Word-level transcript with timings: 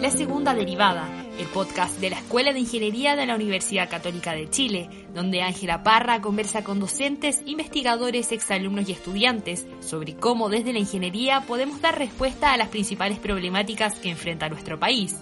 La 0.00 0.10
segunda 0.10 0.54
derivada, 0.54 1.08
el 1.38 1.46
podcast 1.48 2.00
de 2.00 2.10
la 2.10 2.16
Escuela 2.16 2.52
de 2.54 2.60
Ingeniería 2.60 3.16
de 3.16 3.26
la 3.26 3.34
Universidad 3.34 3.90
Católica 3.90 4.32
de 4.32 4.48
Chile, 4.48 4.88
donde 5.14 5.42
Ángela 5.42 5.82
Parra 5.82 6.22
conversa 6.22 6.64
con 6.64 6.80
docentes, 6.80 7.42
investigadores, 7.44 8.32
exalumnos 8.32 8.88
y 8.88 8.92
estudiantes 8.92 9.66
sobre 9.80 10.14
cómo 10.14 10.48
desde 10.48 10.72
la 10.72 10.78
ingeniería 10.78 11.42
podemos 11.42 11.82
dar 11.82 11.98
respuesta 11.98 12.54
a 12.54 12.56
las 12.56 12.68
principales 12.68 13.18
problemáticas 13.18 13.98
que 13.98 14.08
enfrenta 14.08 14.48
nuestro 14.48 14.80
país. 14.80 15.16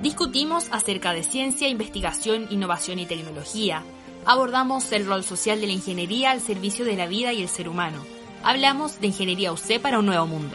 Discutimos 0.00 0.68
acerca 0.70 1.12
de 1.12 1.24
ciencia, 1.24 1.68
investigación, 1.68 2.46
innovación 2.50 3.00
y 3.00 3.06
tecnología. 3.06 3.82
Abordamos 4.30 4.92
el 4.92 5.06
rol 5.06 5.24
social 5.24 5.58
de 5.58 5.68
la 5.68 5.72
ingeniería 5.72 6.32
al 6.32 6.42
servicio 6.42 6.84
de 6.84 6.96
la 6.96 7.06
vida 7.06 7.32
y 7.32 7.40
el 7.40 7.48
ser 7.48 7.66
humano. 7.66 8.04
Hablamos 8.42 9.00
de 9.00 9.06
ingeniería 9.06 9.52
UC 9.52 9.80
para 9.80 10.00
un 10.00 10.04
nuevo 10.04 10.26
mundo. 10.26 10.54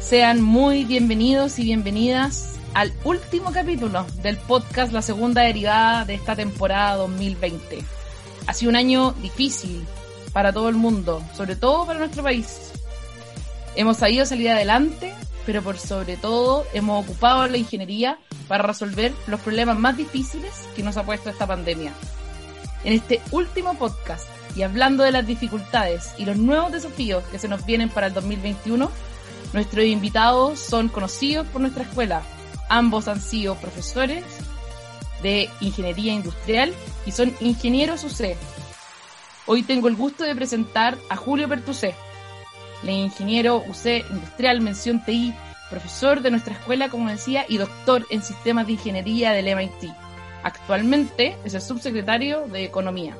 Sean 0.00 0.40
muy 0.40 0.86
bienvenidos 0.86 1.58
y 1.58 1.64
bienvenidas 1.64 2.54
al 2.72 2.94
último 3.04 3.52
capítulo 3.52 4.06
del 4.22 4.38
podcast 4.38 4.94
La 4.94 5.02
Segunda 5.02 5.42
Derivada 5.42 6.06
de 6.06 6.14
esta 6.14 6.36
temporada 6.36 6.96
2020. 6.96 7.84
Ha 8.46 8.54
sido 8.54 8.70
un 8.70 8.76
año 8.76 9.12
difícil 9.20 9.84
para 10.32 10.54
todo 10.54 10.70
el 10.70 10.76
mundo, 10.76 11.22
sobre 11.36 11.54
todo 11.54 11.84
para 11.84 11.98
nuestro 11.98 12.22
país. 12.22 12.72
Hemos 13.78 13.98
sabido 13.98 14.26
salir 14.26 14.50
adelante, 14.50 15.14
pero 15.48 15.62
por 15.62 15.78
sobre 15.78 16.18
todo 16.18 16.66
hemos 16.74 17.02
ocupado 17.02 17.48
la 17.48 17.56
ingeniería 17.56 18.18
para 18.48 18.64
resolver 18.64 19.14
los 19.28 19.40
problemas 19.40 19.78
más 19.78 19.96
difíciles 19.96 20.52
que 20.76 20.82
nos 20.82 20.98
ha 20.98 21.04
puesto 21.04 21.30
esta 21.30 21.46
pandemia. 21.46 21.94
En 22.84 22.92
este 22.92 23.22
último 23.30 23.72
podcast 23.78 24.28
y 24.54 24.60
hablando 24.60 25.04
de 25.04 25.12
las 25.12 25.26
dificultades 25.26 26.12
y 26.18 26.26
los 26.26 26.36
nuevos 26.36 26.70
desafíos 26.70 27.24
que 27.32 27.38
se 27.38 27.48
nos 27.48 27.64
vienen 27.64 27.88
para 27.88 28.08
el 28.08 28.12
2021, 28.12 28.90
Nuestros 29.54 29.86
invitados 29.86 30.58
son 30.58 30.88
conocidos 30.88 31.46
por 31.46 31.62
nuestra 31.62 31.84
escuela. 31.84 32.20
Ambos 32.68 33.08
han 33.08 33.22
sido 33.22 33.54
profesores 33.54 34.24
de 35.22 35.48
ingeniería 35.62 36.12
industrial 36.12 36.74
y 37.06 37.12
son 37.12 37.34
ingenieros 37.40 38.04
UC. 38.04 38.36
Hoy 39.46 39.62
tengo 39.62 39.88
el 39.88 39.96
gusto 39.96 40.24
de 40.24 40.34
presentar 40.34 40.98
a 41.08 41.16
Julio 41.16 41.48
Pertusé, 41.48 41.94
el 42.82 42.90
ingeniero 42.90 43.56
UC 43.56 44.04
industrial 44.10 44.60
mención 44.60 45.04
TI, 45.04 45.34
profesor 45.70 46.22
de 46.22 46.30
nuestra 46.30 46.54
escuela, 46.54 46.88
como 46.88 47.08
decía, 47.08 47.44
y 47.48 47.58
doctor 47.58 48.06
en 48.10 48.22
sistemas 48.22 48.66
de 48.66 48.72
ingeniería 48.72 49.32
del 49.32 49.54
MIT. 49.54 49.92
Actualmente 50.42 51.36
es 51.44 51.54
el 51.54 51.60
subsecretario 51.60 52.46
de 52.46 52.64
Economía. 52.64 53.16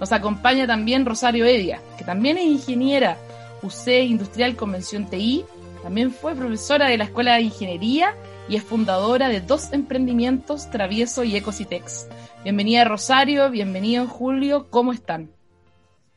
Nos 0.00 0.12
acompaña 0.12 0.66
también 0.66 1.04
Rosario 1.04 1.44
Edia, 1.44 1.80
que 1.96 2.04
también 2.04 2.38
es 2.38 2.44
ingeniera 2.44 3.18
UC 3.62 3.88
Industrial 3.88 4.56
Convención 4.56 5.06
TI, 5.06 5.44
también 5.82 6.10
fue 6.10 6.34
profesora 6.34 6.88
de 6.88 6.98
la 6.98 7.04
Escuela 7.04 7.34
de 7.34 7.42
Ingeniería 7.42 8.14
y 8.48 8.56
es 8.56 8.62
fundadora 8.62 9.28
de 9.28 9.40
dos 9.40 9.72
emprendimientos, 9.72 10.70
Travieso 10.70 11.24
y 11.24 11.36
Ecositex. 11.36 12.08
Bienvenida 12.42 12.84
Rosario, 12.84 13.50
bienvenido 13.50 14.06
Julio, 14.06 14.68
¿cómo 14.70 14.92
están? 14.92 15.37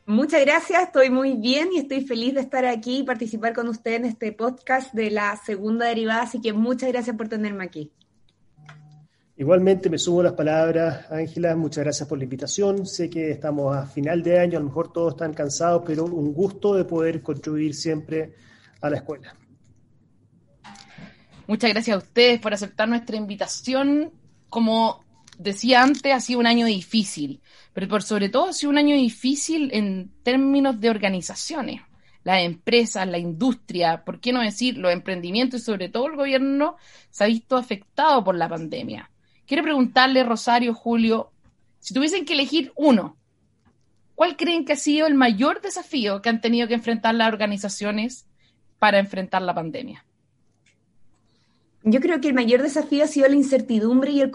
Muchas 0.06 0.40
gracias, 0.40 0.82
estoy 0.82 1.10
muy 1.10 1.34
bien 1.34 1.68
y 1.72 1.78
estoy 1.78 2.00
feliz 2.00 2.34
de 2.34 2.40
estar 2.40 2.64
aquí 2.64 2.98
y 2.98 3.02
participar 3.04 3.52
con 3.52 3.68
usted 3.68 3.94
en 3.94 4.04
este 4.06 4.32
podcast 4.32 4.92
de 4.92 5.10
la 5.10 5.36
segunda 5.36 5.86
derivada, 5.86 6.22
así 6.22 6.40
que 6.40 6.52
muchas 6.52 6.90
gracias 6.90 7.16
por 7.16 7.28
tenerme 7.28 7.64
aquí. 7.64 7.92
Igualmente 9.36 9.88
me 9.88 9.98
sumo 9.98 10.22
las 10.22 10.32
palabras, 10.32 11.10
Ángela, 11.10 11.54
muchas 11.56 11.84
gracias 11.84 12.08
por 12.08 12.18
la 12.18 12.24
invitación. 12.24 12.84
Sé 12.84 13.08
que 13.08 13.30
estamos 13.30 13.76
a 13.76 13.86
final 13.86 14.22
de 14.22 14.38
año, 14.40 14.58
a 14.58 14.60
lo 14.60 14.66
mejor 14.66 14.92
todos 14.92 15.14
están 15.14 15.34
cansados, 15.34 15.82
pero 15.86 16.04
un 16.04 16.32
gusto 16.34 16.74
de 16.74 16.84
poder 16.84 17.22
contribuir 17.22 17.74
siempre 17.74 18.34
a 18.80 18.90
la 18.90 18.96
escuela. 18.96 19.34
Muchas 21.46 21.70
gracias 21.70 21.94
a 21.94 21.98
ustedes 21.98 22.40
por 22.40 22.52
aceptar 22.52 22.88
nuestra 22.88 23.16
invitación. 23.16 24.12
Como 24.48 25.04
decía 25.42 25.82
antes, 25.82 26.12
ha 26.12 26.20
sido 26.20 26.40
un 26.40 26.46
año 26.46 26.66
difícil, 26.66 27.40
pero 27.72 27.88
por 27.88 28.02
sobre 28.02 28.28
todo 28.28 28.48
ha 28.48 28.52
sido 28.52 28.70
un 28.70 28.78
año 28.78 28.96
difícil 28.96 29.70
en 29.72 30.12
términos 30.22 30.80
de 30.80 30.90
organizaciones. 30.90 31.82
Las 32.24 32.42
empresas, 32.42 33.08
la 33.08 33.18
industria, 33.18 34.04
por 34.04 34.20
qué 34.20 34.32
no 34.32 34.40
decir 34.40 34.78
los 34.78 34.92
emprendimientos 34.92 35.60
y 35.60 35.64
sobre 35.64 35.88
todo 35.88 36.06
el 36.06 36.16
gobierno 36.16 36.76
se 37.10 37.24
ha 37.24 37.26
visto 37.26 37.56
afectado 37.56 38.22
por 38.22 38.36
la 38.36 38.48
pandemia. 38.48 39.10
Quiero 39.46 39.64
preguntarle, 39.64 40.22
Rosario, 40.22 40.72
Julio, 40.72 41.32
si 41.80 41.92
tuviesen 41.94 42.24
que 42.24 42.34
elegir 42.34 42.72
uno, 42.76 43.16
¿cuál 44.14 44.36
creen 44.36 44.64
que 44.64 44.74
ha 44.74 44.76
sido 44.76 45.08
el 45.08 45.14
mayor 45.14 45.60
desafío 45.60 46.22
que 46.22 46.28
han 46.28 46.40
tenido 46.40 46.68
que 46.68 46.74
enfrentar 46.74 47.14
las 47.16 47.28
organizaciones 47.28 48.28
para 48.78 49.00
enfrentar 49.00 49.42
la 49.42 49.54
pandemia? 49.54 50.04
Yo 51.84 52.00
creo 52.00 52.20
que 52.20 52.28
el 52.28 52.34
mayor 52.34 52.62
desafío 52.62 53.02
ha 53.02 53.08
sido 53.08 53.26
la 53.28 53.34
incertidumbre 53.34 54.12
y 54.12 54.20
el, 54.20 54.30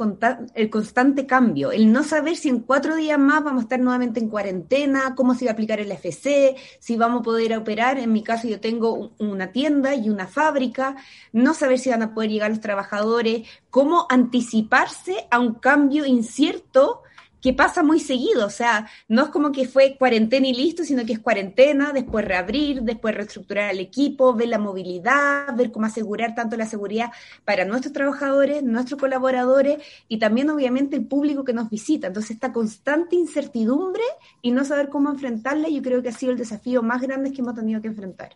el, 0.53 0.69
constante 0.69 1.25
cambio, 1.25 1.71
el 1.71 1.93
no 1.93 2.03
saber 2.03 2.35
si 2.35 2.49
en 2.49 2.59
cuatro 2.59 2.97
días 2.97 3.17
más 3.17 3.41
vamos 3.41 3.61
a 3.61 3.63
estar 3.63 3.79
nuevamente 3.79 4.19
en 4.19 4.27
cuarentena, 4.27 5.15
cómo 5.15 5.33
se 5.33 5.45
va 5.45 5.51
a 5.51 5.53
aplicar 5.53 5.79
el 5.79 5.89
FC, 5.89 6.57
si 6.79 6.97
vamos 6.97 7.21
a 7.21 7.23
poder 7.23 7.55
operar. 7.55 7.99
En 7.99 8.11
mi 8.11 8.21
caso 8.21 8.49
yo 8.49 8.59
tengo 8.59 9.13
una 9.17 9.53
tienda 9.53 9.95
y 9.95 10.09
una 10.09 10.27
fábrica, 10.27 10.97
no 11.31 11.53
saber 11.53 11.79
si 11.79 11.89
van 11.89 12.01
a 12.01 12.13
poder 12.13 12.31
llegar 12.31 12.49
los 12.49 12.59
trabajadores, 12.59 13.47
cómo 13.69 14.07
anticiparse 14.09 15.25
a 15.31 15.39
un 15.39 15.53
cambio 15.53 16.05
incierto 16.05 17.03
que 17.47 17.53
pasa 17.53 17.81
muy 17.81 18.01
seguido, 18.01 18.45
o 18.45 18.49
sea, 18.49 18.89
no 19.07 19.23
es 19.23 19.29
como 19.29 19.53
que 19.53 19.69
fue 19.69 19.95
cuarentena 19.97 20.47
y 20.49 20.53
listo, 20.53 20.83
sino 20.83 21.05
que 21.05 21.13
es 21.13 21.19
cuarentena, 21.19 21.93
después 21.93 22.25
reabrir, 22.25 22.81
después 22.81 23.15
reestructurar 23.15 23.71
el 23.71 23.79
equipo, 23.79 24.33
ver 24.33 24.49
la 24.49 24.59
movilidad, 24.59 25.55
ver 25.55 25.71
cómo 25.71 25.85
asegurar 25.85 26.35
tanto 26.35 26.57
la 26.57 26.65
seguridad 26.65 27.09
para 27.45 27.63
nuestros 27.63 27.93
trabajadores, 27.93 28.63
nuestros 28.63 28.99
colaboradores 28.99 29.77
y 30.09 30.19
también 30.19 30.49
obviamente 30.49 30.97
el 30.97 31.05
público 31.05 31.45
que 31.45 31.53
nos 31.53 31.69
visita. 31.69 32.07
Entonces, 32.07 32.31
esta 32.31 32.51
constante 32.51 33.15
incertidumbre 33.15 34.03
y 34.41 34.51
no 34.51 34.65
saber 34.65 34.89
cómo 34.89 35.09
enfrentarla, 35.09 35.69
yo 35.69 35.81
creo 35.81 36.03
que 36.03 36.09
ha 36.09 36.11
sido 36.11 36.33
el 36.33 36.37
desafío 36.37 36.83
más 36.83 37.01
grande 37.01 37.31
que 37.31 37.39
hemos 37.39 37.55
tenido 37.55 37.81
que 37.81 37.87
enfrentar. 37.87 38.35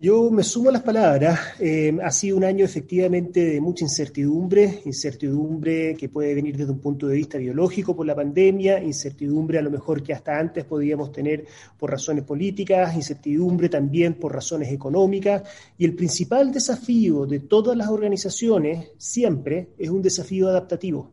Yo 0.00 0.28
me 0.28 0.42
sumo 0.42 0.70
a 0.70 0.72
las 0.72 0.82
palabras. 0.82 1.38
Eh, 1.60 1.96
ha 2.02 2.10
sido 2.10 2.36
un 2.36 2.44
año 2.44 2.64
efectivamente 2.64 3.44
de 3.44 3.60
mucha 3.60 3.84
incertidumbre, 3.84 4.82
incertidumbre 4.84 5.94
que 5.94 6.08
puede 6.08 6.34
venir 6.34 6.56
desde 6.56 6.72
un 6.72 6.80
punto 6.80 7.06
de 7.06 7.14
vista 7.14 7.38
biológico 7.38 7.94
por 7.94 8.04
la 8.04 8.14
pandemia, 8.14 8.82
incertidumbre 8.82 9.58
a 9.58 9.62
lo 9.62 9.70
mejor 9.70 10.02
que 10.02 10.12
hasta 10.12 10.36
antes 10.36 10.64
podíamos 10.64 11.12
tener 11.12 11.46
por 11.78 11.92
razones 11.92 12.24
políticas, 12.24 12.94
incertidumbre 12.96 13.68
también 13.68 14.14
por 14.14 14.34
razones 14.34 14.72
económicas. 14.72 15.44
Y 15.78 15.84
el 15.84 15.94
principal 15.94 16.50
desafío 16.50 17.24
de 17.24 17.38
todas 17.38 17.76
las 17.76 17.88
organizaciones 17.88 18.90
siempre 18.98 19.68
es 19.78 19.90
un 19.90 20.02
desafío 20.02 20.48
adaptativo. 20.48 21.12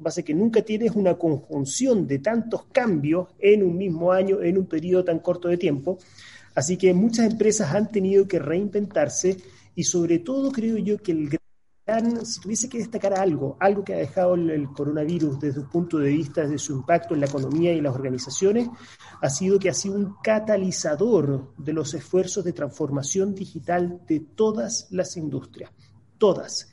Base 0.00 0.24
que 0.24 0.34
nunca 0.34 0.62
tienes 0.62 0.96
una 0.96 1.16
conjunción 1.16 2.08
de 2.08 2.18
tantos 2.18 2.64
cambios 2.72 3.28
en 3.38 3.62
un 3.62 3.76
mismo 3.78 4.10
año, 4.10 4.42
en 4.42 4.58
un 4.58 4.66
periodo 4.66 5.04
tan 5.04 5.20
corto 5.20 5.46
de 5.46 5.58
tiempo. 5.58 5.98
Así 6.60 6.76
que 6.76 6.92
muchas 6.92 7.32
empresas 7.32 7.74
han 7.74 7.90
tenido 7.90 8.28
que 8.28 8.38
reinventarse 8.38 9.38
y 9.74 9.84
sobre 9.84 10.18
todo 10.18 10.52
creo 10.52 10.76
yo 10.76 10.98
que 10.98 11.12
el 11.12 11.30
gran, 11.86 12.26
si 12.26 12.38
tuviese 12.38 12.68
que 12.68 12.76
destacar 12.76 13.14
algo, 13.14 13.56
algo 13.58 13.82
que 13.82 13.94
ha 13.94 13.96
dejado 13.96 14.34
el, 14.34 14.68
coronavirus 14.68 15.40
desde 15.40 15.60
un 15.60 15.70
punto 15.70 15.96
de 15.96 16.10
vista 16.10 16.46
de 16.46 16.58
su 16.58 16.74
impacto 16.74 17.14
en 17.14 17.20
la 17.20 17.28
economía 17.28 17.72
y 17.72 17.80
las 17.80 17.94
organizaciones, 17.94 18.68
ha 19.22 19.30
sido 19.30 19.58
que 19.58 19.70
ha 19.70 19.72
sido 19.72 19.94
un 19.94 20.16
catalizador 20.22 21.54
de 21.56 21.72
los 21.72 21.94
esfuerzos 21.94 22.44
de 22.44 22.52
transformación 22.52 23.34
digital 23.34 24.02
de 24.06 24.20
todas 24.20 24.86
las 24.90 25.16
industrias, 25.16 25.72
todas, 26.18 26.70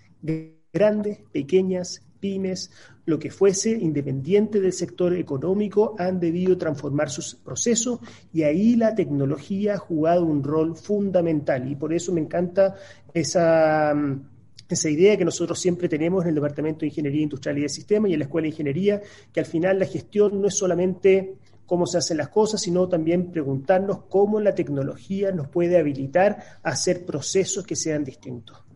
grandes, 0.74 1.20
pequeñas, 1.32 2.02
pymes, 2.20 2.72
lo 3.08 3.18
que 3.18 3.32
fuese, 3.32 3.72
independiente 3.72 4.60
del 4.60 4.74
sector 4.74 5.14
económico, 5.14 5.96
han 5.98 6.20
debido 6.20 6.58
transformar 6.58 7.10
sus 7.10 7.36
procesos 7.36 8.02
y 8.34 8.44
ahí 8.44 8.76
la 8.76 8.94
tecnología 8.94 9.76
ha 9.76 9.78
jugado 9.78 10.26
un 10.26 10.44
rol 10.44 10.76
fundamental. 10.76 11.72
Y 11.72 11.78
por 11.78 11.94
eso 11.94 12.12
me 12.12 12.20
encanta 12.20 12.76
esa, 13.14 13.96
esa 14.68 14.90
idea 14.90 15.16
que 15.16 15.24
nosotros 15.24 15.58
siempre 15.58 15.88
tenemos 15.88 16.24
en 16.24 16.30
el 16.30 16.36
Departamento 16.36 16.82
de 16.82 16.88
Ingeniería 16.88 17.22
Industrial 17.22 17.58
y 17.58 17.62
de 17.62 17.70
Sistemas 17.70 18.12
y 18.12 18.14
en 18.14 18.20
la 18.20 18.26
Escuela 18.26 18.44
de 18.44 18.50
Ingeniería, 18.50 19.02
que 19.32 19.40
al 19.40 19.46
final 19.46 19.80
la 19.80 19.86
gestión 19.86 20.42
no 20.42 20.50
es 20.50 20.56
solamente 20.58 21.36
cómo 21.66 21.88
se 21.88 22.00
hacen 22.00 22.18
las 22.18 22.28
cosas, 22.28 22.60
sino 22.60 22.90
también 22.90 23.32
preguntarnos 23.32 24.00
cómo 24.10 24.42
la 24.42 24.54
tecnología 24.54 25.32
nos 25.32 25.48
puede 25.48 25.78
habilitar 25.78 26.60
a 26.62 26.72
hacer 26.72 27.06
procesos 27.06 27.66
que 27.66 27.78
sean 27.78 28.04
distintos 28.04 28.67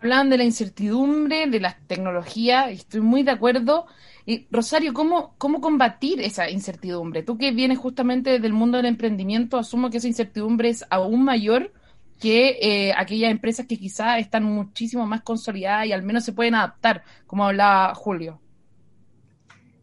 hablan 0.00 0.30
de 0.30 0.38
la 0.38 0.44
incertidumbre, 0.44 1.46
de 1.46 1.60
las 1.60 1.76
tecnologías, 1.86 2.70
estoy 2.70 3.00
muy 3.00 3.22
de 3.22 3.32
acuerdo. 3.32 3.86
Y 4.24 4.46
Rosario, 4.50 4.92
¿cómo, 4.92 5.34
¿cómo 5.38 5.60
combatir 5.60 6.20
esa 6.20 6.50
incertidumbre? 6.50 7.22
Tú 7.22 7.38
que 7.38 7.52
vienes 7.52 7.78
justamente 7.78 8.38
del 8.40 8.52
mundo 8.52 8.76
del 8.76 8.86
emprendimiento, 8.86 9.58
asumo 9.58 9.90
que 9.90 9.98
esa 9.98 10.08
incertidumbre 10.08 10.68
es 10.68 10.84
aún 10.90 11.24
mayor 11.24 11.72
que 12.20 12.58
eh, 12.60 12.94
aquellas 12.96 13.30
empresas 13.30 13.66
que 13.66 13.78
quizás 13.78 14.18
están 14.18 14.44
muchísimo 14.44 15.06
más 15.06 15.22
consolidadas 15.22 15.86
y 15.86 15.92
al 15.92 16.02
menos 16.02 16.24
se 16.24 16.32
pueden 16.32 16.54
adaptar, 16.54 17.02
como 17.26 17.44
hablaba 17.44 17.94
Julio. 17.94 18.40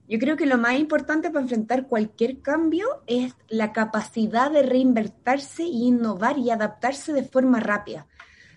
Yo 0.07 0.19
creo 0.19 0.35
que 0.35 0.45
lo 0.45 0.57
más 0.57 0.77
importante 0.77 1.29
para 1.29 1.43
enfrentar 1.43 1.87
cualquier 1.87 2.41
cambio 2.41 2.85
es 3.07 3.33
la 3.47 3.71
capacidad 3.71 4.51
de 4.51 4.63
reinvertirse 4.63 5.63
y 5.63 5.87
innovar 5.87 6.37
y 6.37 6.49
adaptarse 6.49 7.13
de 7.13 7.23
forma 7.23 7.59
rápida. 7.59 8.07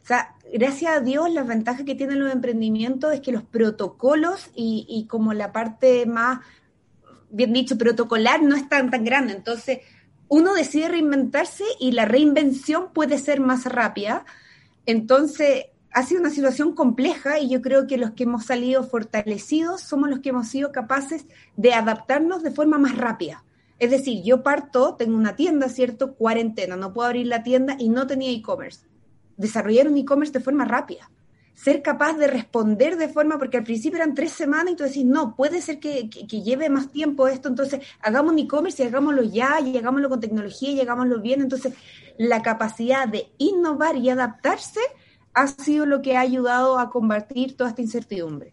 O 0.07 0.09
sea, 0.09 0.37
gracias 0.55 0.99
a 0.99 1.01
Dios, 1.01 1.29
la 1.33 1.43
ventaja 1.43 1.85
que 1.85 1.97
tienen 1.97 2.21
los 2.21 2.33
emprendimientos 2.33 3.13
es 3.13 3.21
que 3.21 3.33
los 3.33 3.43
protocolos 3.43 4.53
y, 4.55 4.87
y 4.89 5.07
como 5.09 5.35
la 5.35 5.51
parte 5.51 6.07
más, 6.07 6.39
bien 7.29 7.53
dicho, 7.53 7.77
protocolar 7.77 8.41
no 8.41 8.55
es 8.55 8.69
tan, 8.69 8.89
tan 8.89 9.03
grande. 9.03 9.33
Entonces, 9.33 9.81
uno 10.29 10.55
decide 10.55 10.91
reinventarse 10.91 11.65
y 11.81 11.91
la 11.91 12.05
reinvención 12.05 12.93
puede 12.93 13.19
ser 13.19 13.41
más 13.41 13.65
rápida. 13.65 14.25
Entonces, 14.87 15.65
ha 15.91 16.05
sido 16.05 16.21
una 16.21 16.31
situación 16.31 16.77
compleja 16.77 17.41
y 17.41 17.49
yo 17.49 17.61
creo 17.61 17.89
que 17.89 17.99
los 17.99 18.13
que 18.13 18.23
hemos 18.23 18.47
salido 18.47 18.85
fortalecidos 18.85 19.81
somos 19.81 20.09
los 20.09 20.21
que 20.21 20.29
hemos 20.29 20.47
sido 20.47 20.71
capaces 20.71 21.27
de 21.57 21.75
adaptarnos 21.75 22.45
de 22.45 22.53
forma 22.53 22.79
más 22.79 22.97
rápida. 22.97 23.43
Es 23.81 23.91
decir, 23.91 24.23
yo 24.23 24.45
parto, 24.45 24.95
tengo 24.95 25.17
una 25.17 25.35
tienda, 25.35 25.69
¿cierto? 25.69 26.15
Cuarentena, 26.15 26.77
no 26.77 26.93
puedo 26.93 27.09
abrir 27.09 27.27
la 27.27 27.43
tienda 27.43 27.75
y 27.77 27.89
no 27.89 28.07
tenía 28.07 28.31
e-commerce. 28.31 28.87
Desarrollar 29.37 29.89
un 29.89 29.97
e-commerce 29.99 30.33
de 30.33 30.41
forma 30.41 30.65
rápida 30.65 31.11
ser 31.57 31.83
capaz 31.83 32.13
de 32.19 32.27
responder 32.27 32.97
de 32.97 33.09
forma, 33.09 33.39
porque 33.39 33.57
al 33.57 33.65
principio 33.65 33.97
eran 33.97 34.15
tres 34.15 34.33
semanas 34.33 34.75
y 34.75 34.77
tú 34.77 34.85
decís, 34.85 35.07
no, 35.07 35.35
puede 35.35 35.63
ser 35.63 35.81
que, 35.81 36.09
lleve 36.09 36.69
más 36.69 36.93
tiempo 36.93 37.27
esto, 37.29 37.49
entonces 37.49 37.81
hagamos 38.03 38.33
un 38.33 38.39
e-commerce 38.39 38.85
y 38.85 38.87
hagámoslo 38.87 39.23
ya, 39.23 39.59
y 39.61 39.77
hagámoslo 39.77 40.11
con 40.11 40.21
tecnología 40.21 40.71
y 40.71 40.81
hagámoslo 40.81 41.21
bien. 41.21 41.41
Entonces, 41.41 41.73
la 42.19 42.43
capacidad 42.43 43.09
de 43.09 43.33
innovar 43.39 43.97
y 43.97 44.11
adaptarse 44.11 44.81
ha 45.33 45.47
sido 45.47 45.87
lo 45.87 46.03
que 46.03 46.17
ha 46.17 46.21
ayudado 46.21 46.79
a 46.79 46.91
combatir 46.91 47.57
toda 47.57 47.71
esta 47.71 47.83
incertidumbre. 47.83 48.53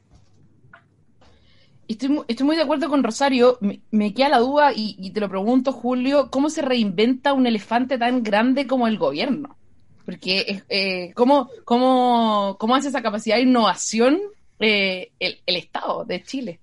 Estoy, 1.89 2.21
estoy 2.29 2.45
muy 2.45 2.55
de 2.55 2.61
acuerdo 2.61 2.89
con 2.89 3.03
Rosario. 3.03 3.59
Me, 3.91 4.13
queda 4.13 4.29
la 4.29 4.39
duda 4.39 4.71
y 4.73 5.11
te 5.11 5.19
lo 5.19 5.27
pregunto, 5.27 5.73
Julio, 5.73 6.31
¿cómo 6.31 6.49
se 6.49 6.61
reinventa 6.61 7.33
un 7.33 7.47
elefante 7.47 7.97
tan 7.97 8.23
grande 8.23 8.65
como 8.65 8.87
el 8.87 8.97
gobierno? 8.97 9.57
Porque, 10.05 10.63
eh, 10.69 11.13
¿cómo, 11.13 11.49
cómo, 11.65 12.57
¿cómo 12.59 12.75
hace 12.75 12.89
esa 12.89 13.01
capacidad 13.01 13.37
de 13.37 13.43
innovación 13.43 14.19
eh, 14.59 15.11
el, 15.19 15.39
el 15.45 15.55
Estado 15.55 16.03
de 16.05 16.23
Chile? 16.23 16.59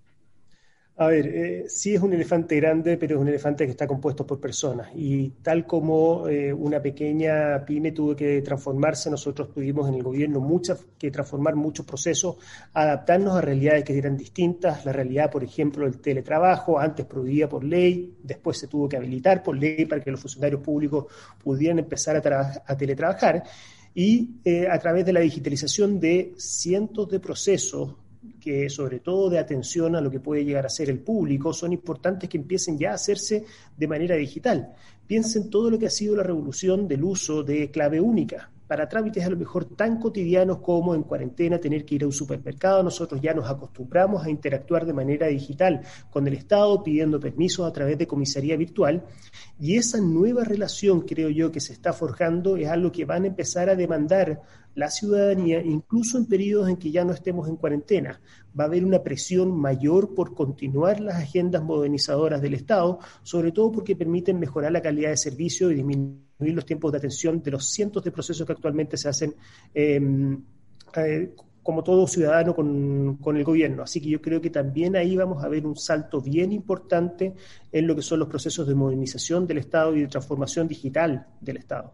A 1.00 1.06
ver, 1.06 1.26
eh, 1.29 1.64
sí 1.67 1.94
es 1.94 2.02
un 2.02 2.12
elefante 2.12 2.56
grande, 2.56 2.99
pero 2.99 3.14
es 3.14 3.23
un 3.23 3.29
elefante 3.29 3.64
que 3.64 3.70
está 3.70 3.87
compuesto 3.87 4.26
por 4.26 4.38
personas. 4.38 4.91
Y 4.94 5.31
tal 5.43 5.67
como 5.67 6.29
eh, 6.29 6.52
una 6.52 6.82
pequeña 6.82 7.64
pyme 7.64 7.93
tuvo 7.93 8.14
que 8.14 8.43
transformarse, 8.43 9.08
nosotros 9.08 9.50
tuvimos 9.50 9.88
en 9.88 9.94
el 9.94 10.02
gobierno 10.02 10.41
muchas 10.41 10.85
que 10.99 11.11
transformar 11.11 11.56
muchos 11.56 11.87
procesos, 11.87 12.37
adaptarnos 12.75 13.35
a 13.35 13.41
realidades 13.41 13.82
que 13.82 13.97
eran 13.97 14.14
distintas. 14.14 14.85
La 14.85 14.93
realidad, 14.93 15.31
por 15.31 15.43
ejemplo, 15.43 15.87
del 15.87 16.00
teletrabajo, 16.02 16.79
antes 16.79 17.06
prohibida 17.06 17.49
por 17.49 17.64
ley, 17.64 18.19
después 18.23 18.58
se 18.58 18.69
tuvo 18.69 18.87
que 18.87 18.99
habilitar 18.99 19.43
por 19.43 19.56
ley 19.56 19.87
para 19.87 20.03
que 20.03 20.11
los 20.11 20.20
funcionarios 20.20 20.61
públicos 20.61 21.06
pudieran 21.43 21.79
empezar 21.79 22.19
a, 22.19 22.62
a 22.67 22.76
teletrabajar. 22.76 23.43
Y 23.94 24.37
eh, 24.44 24.69
a 24.70 24.79
través 24.79 25.06
de 25.06 25.14
la 25.14 25.20
digitalización 25.20 25.99
de 25.99 26.35
cientos 26.37 27.08
de 27.08 27.20
procesos 27.20 27.94
que 28.40 28.69
sobre 28.70 29.00
todo 29.00 29.31
de 29.31 29.38
atención 29.38 29.94
a 29.94 30.00
lo 30.00 30.10
que 30.10 30.19
puede 30.19 30.44
llegar 30.44 30.66
a 30.66 30.70
ser 30.70 30.90
el 30.90 30.98
público, 30.98 31.52
son 31.52 31.72
importantes 31.72 32.28
que 32.28 32.38
empiecen 32.38 32.78
ya 32.78 32.92
a 32.92 32.94
hacerse 32.94 33.44
de 33.76 33.87
manera 33.87 34.16
digital. 34.16 34.72
Piensen 35.06 35.50
todo 35.50 35.70
lo 35.70 35.78
que 35.78 35.87
ha 35.87 35.90
sido 35.90 36.16
la 36.16 36.22
revolución 36.22 36.88
del 36.88 37.04
uso 37.04 37.42
de 37.42 37.70
clave 37.70 38.00
única 38.00 38.50
para 38.70 38.88
trámites 38.88 39.26
a 39.26 39.31
lo 39.31 39.37
mejor 39.37 39.64
tan 39.64 39.99
cotidianos 39.99 40.58
como 40.58 40.94
en 40.94 41.02
cuarentena 41.02 41.58
tener 41.58 41.84
que 41.84 41.96
ir 41.96 42.05
a 42.05 42.06
un 42.06 42.12
supermercado. 42.12 42.84
Nosotros 42.84 43.20
ya 43.20 43.34
nos 43.34 43.50
acostumbramos 43.50 44.25
a 44.25 44.31
interactuar 44.31 44.87
de 44.87 44.93
manera 44.93 45.26
digital 45.26 45.81
con 46.08 46.25
el 46.28 46.34
Estado 46.34 46.81
pidiendo 46.81 47.19
permisos 47.19 47.67
a 47.67 47.72
través 47.72 47.99
de 47.99 48.06
comisaría 48.06 48.56
virtual 48.56 49.02
y 49.58 49.76
esa 49.76 50.00
nueva 50.00 50.44
relación, 50.44 51.00
creo 51.00 51.31
yo, 51.31 51.50
que 51.50 51.58
se 51.58 51.72
está 51.72 51.93
forjando 51.93 52.56
es 52.56 52.69
algo 52.69 52.93
que 52.93 53.05
van 53.05 53.25
a 53.25 53.26
empezar 53.26 53.69
a 53.70 53.75
demandar 53.75 54.40
la 54.76 54.88
ciudadanía, 54.88 55.61
incluso 55.61 56.17
en 56.17 56.26
periodos 56.26 56.69
en 56.69 56.76
que 56.76 56.93
ya 56.93 57.05
no 57.05 57.12
estemos 57.12 57.49
en 57.49 57.56
cuarentena. 57.56 58.20
Va 58.56 58.62
a 58.62 58.67
haber 58.69 58.84
una 58.84 59.02
presión 59.02 59.50
mayor 59.50 60.14
por 60.14 60.32
continuar 60.32 61.00
las 61.00 61.17
agendas 61.17 61.64
modernizadoras 61.64 62.40
del 62.40 62.55
Estado, 62.55 63.00
sobre 63.25 63.50
todo 63.50 63.72
porque 63.72 63.96
permiten 63.96 64.38
mejorar 64.38 64.70
la 64.70 64.81
calidad 64.81 65.11
de 65.11 65.17
servicio 65.17 65.72
y 65.72 65.75
disminuir 65.75 66.30
los 66.40 66.66
tiempos 66.66 66.92
de 66.92 66.98
atención 66.98 67.42
de 67.42 67.50
los 67.50 67.66
cientos 67.66 68.02
de 68.02 68.10
procesos 68.10 68.46
que 68.46 68.52
actualmente 68.52 68.96
se 68.96 69.08
hacen. 69.08 69.34
Em, 69.75 70.42
eh, 70.96 71.32
como 71.62 71.84
todo 71.84 72.06
ciudadano 72.06 72.54
con, 72.54 73.19
con, 73.20 73.37
el 73.37 73.44
gobierno. 73.44 73.82
Así 73.82 74.00
que 74.00 74.08
yo 74.08 74.20
creo 74.22 74.40
que 74.40 74.48
también 74.48 74.96
ahí 74.96 75.14
vamos 75.14 75.44
a 75.44 75.48
ver 75.48 75.66
un 75.66 75.76
salto 75.76 76.20
bien 76.20 76.52
importante 76.52 77.34
en 77.70 77.87
lo 77.87 77.94
que 77.94 78.00
son 78.00 78.19
los 78.19 78.28
procesos 78.28 78.66
de 78.66 78.75
modernización 78.75 79.46
del 79.46 79.58
Estado 79.58 79.94
y 79.94 80.00
de 80.00 80.08
transformación 80.08 80.66
digital 80.66 81.26
del 81.40 81.58
Estado 81.58 81.92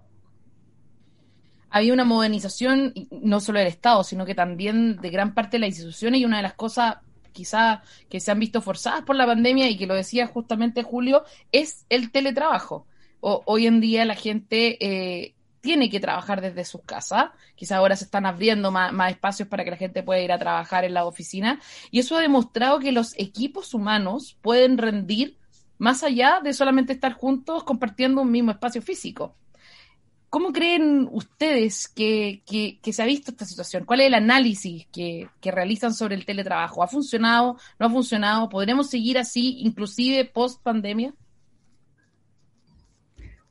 había 1.76 1.92
una 1.92 2.04
modernización 2.04 2.94
no 3.10 3.38
solo 3.38 3.58
del 3.58 3.68
Estado, 3.68 4.02
sino 4.02 4.24
que 4.24 4.34
también 4.34 4.96
de 4.96 5.10
gran 5.10 5.34
parte 5.34 5.56
de 5.56 5.60
las 5.60 5.68
instituciones 5.68 6.20
y 6.20 6.24
una 6.24 6.38
de 6.38 6.44
las 6.44 6.54
cosas 6.54 6.96
quizá 7.32 7.82
que 8.08 8.18
se 8.18 8.30
han 8.30 8.40
visto 8.40 8.62
forzadas 8.62 9.02
por 9.02 9.14
la 9.14 9.26
pandemia 9.26 9.68
y 9.68 9.76
que 9.76 9.86
lo 9.86 9.94
decía 9.94 10.26
justamente 10.26 10.82
Julio, 10.82 11.24
es 11.52 11.84
el 11.90 12.10
teletrabajo. 12.10 12.86
Hoy 13.20 13.66
en 13.66 13.80
día 13.80 14.04
la 14.04 14.14
gente 14.14 14.76
eh, 14.84 15.34
tiene 15.60 15.90
que 15.90 15.98
trabajar 16.00 16.40
desde 16.40 16.64
sus 16.64 16.82
casas, 16.82 17.30
quizá 17.56 17.78
ahora 17.78 17.96
se 17.96 18.04
están 18.04 18.24
abriendo 18.24 18.70
más, 18.70 18.92
espacios 19.10 19.48
para 19.48 19.64
que 19.64 19.72
la 19.72 19.76
gente 19.76 20.02
pueda 20.02 20.20
ir 20.20 20.30
a 20.30 20.38
trabajar 20.38 20.84
en 20.84 20.94
la 20.94 21.04
oficina 21.04 21.60
y 21.90 21.98
eso 21.98 22.16
ha 22.16 22.20
demostrado 22.20 22.78
que 22.78 22.92
los 22.92 23.18
equipos 23.18 23.74
humanos 23.74 24.36
pueden 24.42 24.78
rendir 24.78 25.38
más 25.78 26.02
allá 26.02 26.40
de 26.42 26.52
solamente 26.52 26.92
estar 26.92 27.14
juntos 27.14 27.64
compartiendo 27.64 28.22
un 28.22 28.30
mismo 28.30 28.52
espacio 28.52 28.80
físico. 28.80 29.34
¿Cómo 30.28 30.52
creen 30.52 31.08
ustedes 31.10 31.88
que, 31.88 32.42
se 32.82 33.02
ha 33.02 33.06
visto 33.06 33.30
esta 33.30 33.44
situación? 33.44 33.84
¿Cuál 33.84 34.00
es 34.00 34.06
el 34.08 34.14
análisis 34.14 34.86
que, 34.92 35.28
realizan 35.42 35.94
sobre 35.94 36.14
el 36.14 36.26
teletrabajo? 36.26 36.82
¿Ha 36.82 36.88
funcionado? 36.88 37.56
¿No 37.78 37.86
ha 37.86 37.90
funcionado? 37.90 38.48
¿Podremos 38.48 38.90
seguir 38.90 39.18
así 39.18 39.60
inclusive 39.60 40.24
post 40.26 40.62
pandemia? 40.62 41.14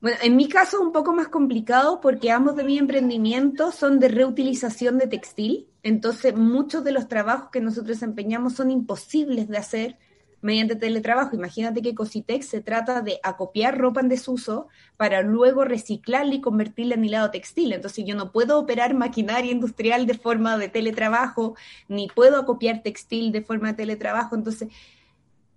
Bueno, 0.01 0.17
en 0.21 0.35
mi 0.35 0.47
caso 0.47 0.77
es 0.77 0.83
un 0.83 0.91
poco 0.91 1.13
más 1.13 1.29
complicado 1.29 1.99
porque 2.01 2.31
ambos 2.31 2.55
de 2.55 2.63
mi 2.63 2.77
emprendimiento 2.77 3.71
son 3.71 3.99
de 3.99 4.09
reutilización 4.09 4.97
de 4.97 5.07
textil. 5.07 5.67
Entonces, 5.83 6.35
muchos 6.35 6.83
de 6.83 6.91
los 6.91 7.07
trabajos 7.07 7.49
que 7.51 7.61
nosotros 7.61 7.87
desempeñamos 7.87 8.53
son 8.53 8.71
imposibles 8.71 9.47
de 9.47 9.57
hacer 9.57 9.97
mediante 10.45 10.75
teletrabajo. 10.75 11.35
Imagínate 11.35 11.81
que 11.81 11.95
Cositex 11.95 12.45
se 12.45 12.61
trata 12.61 13.01
de 13.01 13.19
acopiar 13.23 13.79
ropa 13.79 14.01
en 14.01 14.09
desuso 14.09 14.67
para 14.95 15.23
luego 15.23 15.65
reciclarla 15.65 16.35
y 16.35 16.41
convertirla 16.41 16.93
en 16.93 17.05
hilado 17.05 17.31
textil. 17.31 17.73
Entonces 17.73 18.05
yo 18.05 18.15
no 18.15 18.31
puedo 18.31 18.59
operar 18.59 18.93
maquinaria 18.93 19.51
industrial 19.51 20.05
de 20.05 20.13
forma 20.13 20.55
de 20.59 20.69
teletrabajo, 20.69 21.55
ni 21.87 22.09
puedo 22.09 22.37
acopiar 22.37 22.83
textil 22.83 23.31
de 23.31 23.41
forma 23.41 23.69
de 23.69 23.73
teletrabajo. 23.73 24.35
Entonces, 24.35 24.69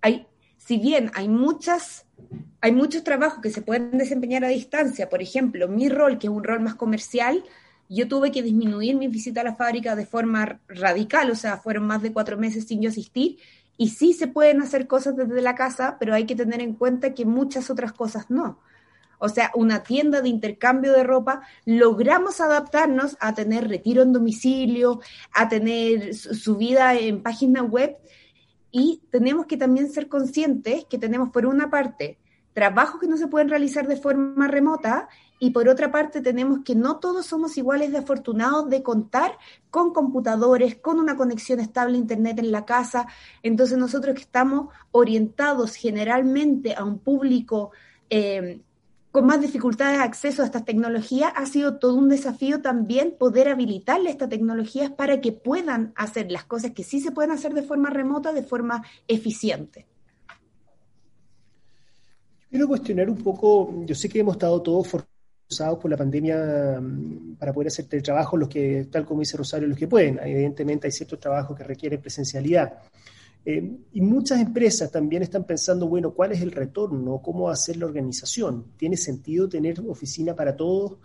hay, 0.01 0.25
si 0.57 0.77
bien 0.77 1.11
hay 1.13 1.29
muchas 1.29 2.07
hay 2.61 2.71
muchos 2.71 3.03
trabajos 3.03 3.41
que 3.41 3.51
se 3.51 3.61
pueden 3.61 3.97
desempeñar 3.97 4.43
a 4.43 4.49
distancia, 4.49 5.09
por 5.09 5.21
ejemplo, 5.21 5.67
mi 5.67 5.89
rol, 5.89 6.19
que 6.19 6.27
es 6.27 6.33
un 6.33 6.43
rol 6.43 6.59
más 6.59 6.75
comercial, 6.75 7.43
yo 7.87 8.07
tuve 8.07 8.31
que 8.31 8.43
disminuir 8.43 8.95
mi 8.95 9.07
visita 9.07 9.41
a 9.41 9.45
la 9.45 9.55
fábrica 9.55 9.95
de 9.95 10.05
forma 10.05 10.59
radical, 10.67 11.31
o 11.31 11.35
sea, 11.35 11.57
fueron 11.57 11.87
más 11.87 12.01
de 12.01 12.13
cuatro 12.13 12.37
meses 12.37 12.65
sin 12.65 12.81
yo 12.81 12.89
asistir, 12.89 13.37
y 13.77 13.89
sí 13.89 14.13
se 14.13 14.27
pueden 14.27 14.61
hacer 14.61 14.87
cosas 14.87 15.15
desde 15.15 15.41
la 15.41 15.55
casa, 15.55 15.97
pero 15.99 16.13
hay 16.13 16.25
que 16.25 16.35
tener 16.35 16.61
en 16.61 16.73
cuenta 16.73 17.13
que 17.13 17.25
muchas 17.25 17.69
otras 17.69 17.93
cosas 17.93 18.29
no. 18.29 18.59
O 19.19 19.29
sea, 19.29 19.51
una 19.55 19.83
tienda 19.83 20.21
de 20.21 20.29
intercambio 20.29 20.93
de 20.93 21.03
ropa, 21.03 21.41
logramos 21.65 22.41
adaptarnos 22.41 23.17
a 23.19 23.33
tener 23.33 23.67
retiro 23.67 24.01
en 24.01 24.13
domicilio, 24.13 25.01
a 25.33 25.49
tener 25.49 26.13
subida 26.13 26.95
en 26.95 27.23
página 27.23 27.63
web 27.63 27.97
y 28.71 29.01
tenemos 29.09 29.45
que 29.45 29.57
también 29.57 29.91
ser 29.91 30.07
conscientes 30.07 30.85
que 30.85 30.97
tenemos 30.97 31.29
por 31.29 31.45
una 31.45 31.69
parte 31.69 32.17
trabajos 32.53 32.99
que 32.99 33.07
no 33.07 33.15
se 33.15 33.27
pueden 33.27 33.49
realizar 33.49 33.87
de 33.87 33.95
forma 33.95 34.47
remota 34.47 35.07
y 35.39 35.51
por 35.51 35.69
otra 35.69 35.91
parte 35.91 36.19
tenemos 36.19 36.59
que 36.65 36.75
no 36.75 36.97
todos 36.97 37.25
somos 37.25 37.57
iguales 37.57 37.91
de 37.91 37.99
afortunados 37.99 38.69
de 38.69 38.83
contar 38.83 39.37
con 39.69 39.93
computadores, 39.93 40.75
con 40.75 40.99
una 40.99 41.15
conexión 41.15 41.61
estable 41.61 41.95
a 41.95 42.01
Internet 42.01 42.39
en 42.39 42.51
la 42.51 42.65
casa. 42.65 43.07
Entonces 43.43 43.77
nosotros 43.77 44.15
que 44.15 44.23
estamos 44.23 44.73
orientados 44.91 45.75
generalmente 45.75 46.75
a 46.75 46.83
un 46.83 46.99
público 46.99 47.71
eh, 48.09 48.59
con 49.11 49.25
más 49.25 49.41
dificultades 49.41 49.97
de 49.97 50.03
acceso 50.03 50.43
a 50.43 50.45
estas 50.45 50.65
tecnologías, 50.65 51.33
ha 51.35 51.45
sido 51.45 51.79
todo 51.79 51.95
un 51.95 52.09
desafío 52.09 52.61
también 52.61 53.15
poder 53.17 53.47
habilitarle 53.47 54.11
estas 54.11 54.29
tecnologías 54.29 54.91
para 54.91 55.19
que 55.19 55.31
puedan 55.31 55.93
hacer 55.95 56.31
las 56.31 56.45
cosas 56.45 56.71
que 56.71 56.83
sí 56.83 56.99
se 56.99 57.11
pueden 57.11 57.31
hacer 57.31 57.53
de 57.53 57.63
forma 57.63 57.89
remota, 57.89 58.33
de 58.33 58.43
forma 58.43 58.83
eficiente. 59.07 59.87
Quiero 62.49 62.67
cuestionar 62.67 63.09
un 63.09 63.17
poco, 63.17 63.83
yo 63.85 63.95
sé 63.95 64.09
que 64.09 64.19
hemos 64.19 64.35
estado 64.35 64.61
todos 64.61 64.87
usados 65.49 65.79
por 65.79 65.89
la 65.89 65.97
pandemia 65.97 66.79
mm, 66.79 67.35
para 67.37 67.53
poder 67.53 67.67
hacer 67.67 67.85
teletrabajo, 67.85 68.37
los 68.37 68.49
que, 68.49 68.87
tal 68.91 69.05
como 69.05 69.21
dice 69.21 69.37
Rosario, 69.37 69.67
los 69.67 69.77
que 69.77 69.87
pueden. 69.87 70.19
Evidentemente 70.21 70.87
hay 70.87 70.91
ciertos 70.91 71.19
trabajos 71.19 71.57
que 71.57 71.63
requieren 71.63 72.01
presencialidad. 72.01 72.73
Eh, 73.45 73.77
y 73.93 74.01
muchas 74.01 74.41
empresas 74.41 74.91
también 74.91 75.23
están 75.23 75.45
pensando, 75.45 75.87
bueno, 75.87 76.11
¿cuál 76.11 76.33
es 76.33 76.41
el 76.41 76.51
retorno? 76.51 77.21
¿Cómo 77.21 77.49
hacer 77.49 77.77
la 77.77 77.85
organización? 77.85 78.65
¿Tiene 78.77 78.97
sentido 78.97 79.47
tener 79.47 79.79
oficina 79.87 80.35
para 80.35 80.55
todos? 80.55 80.97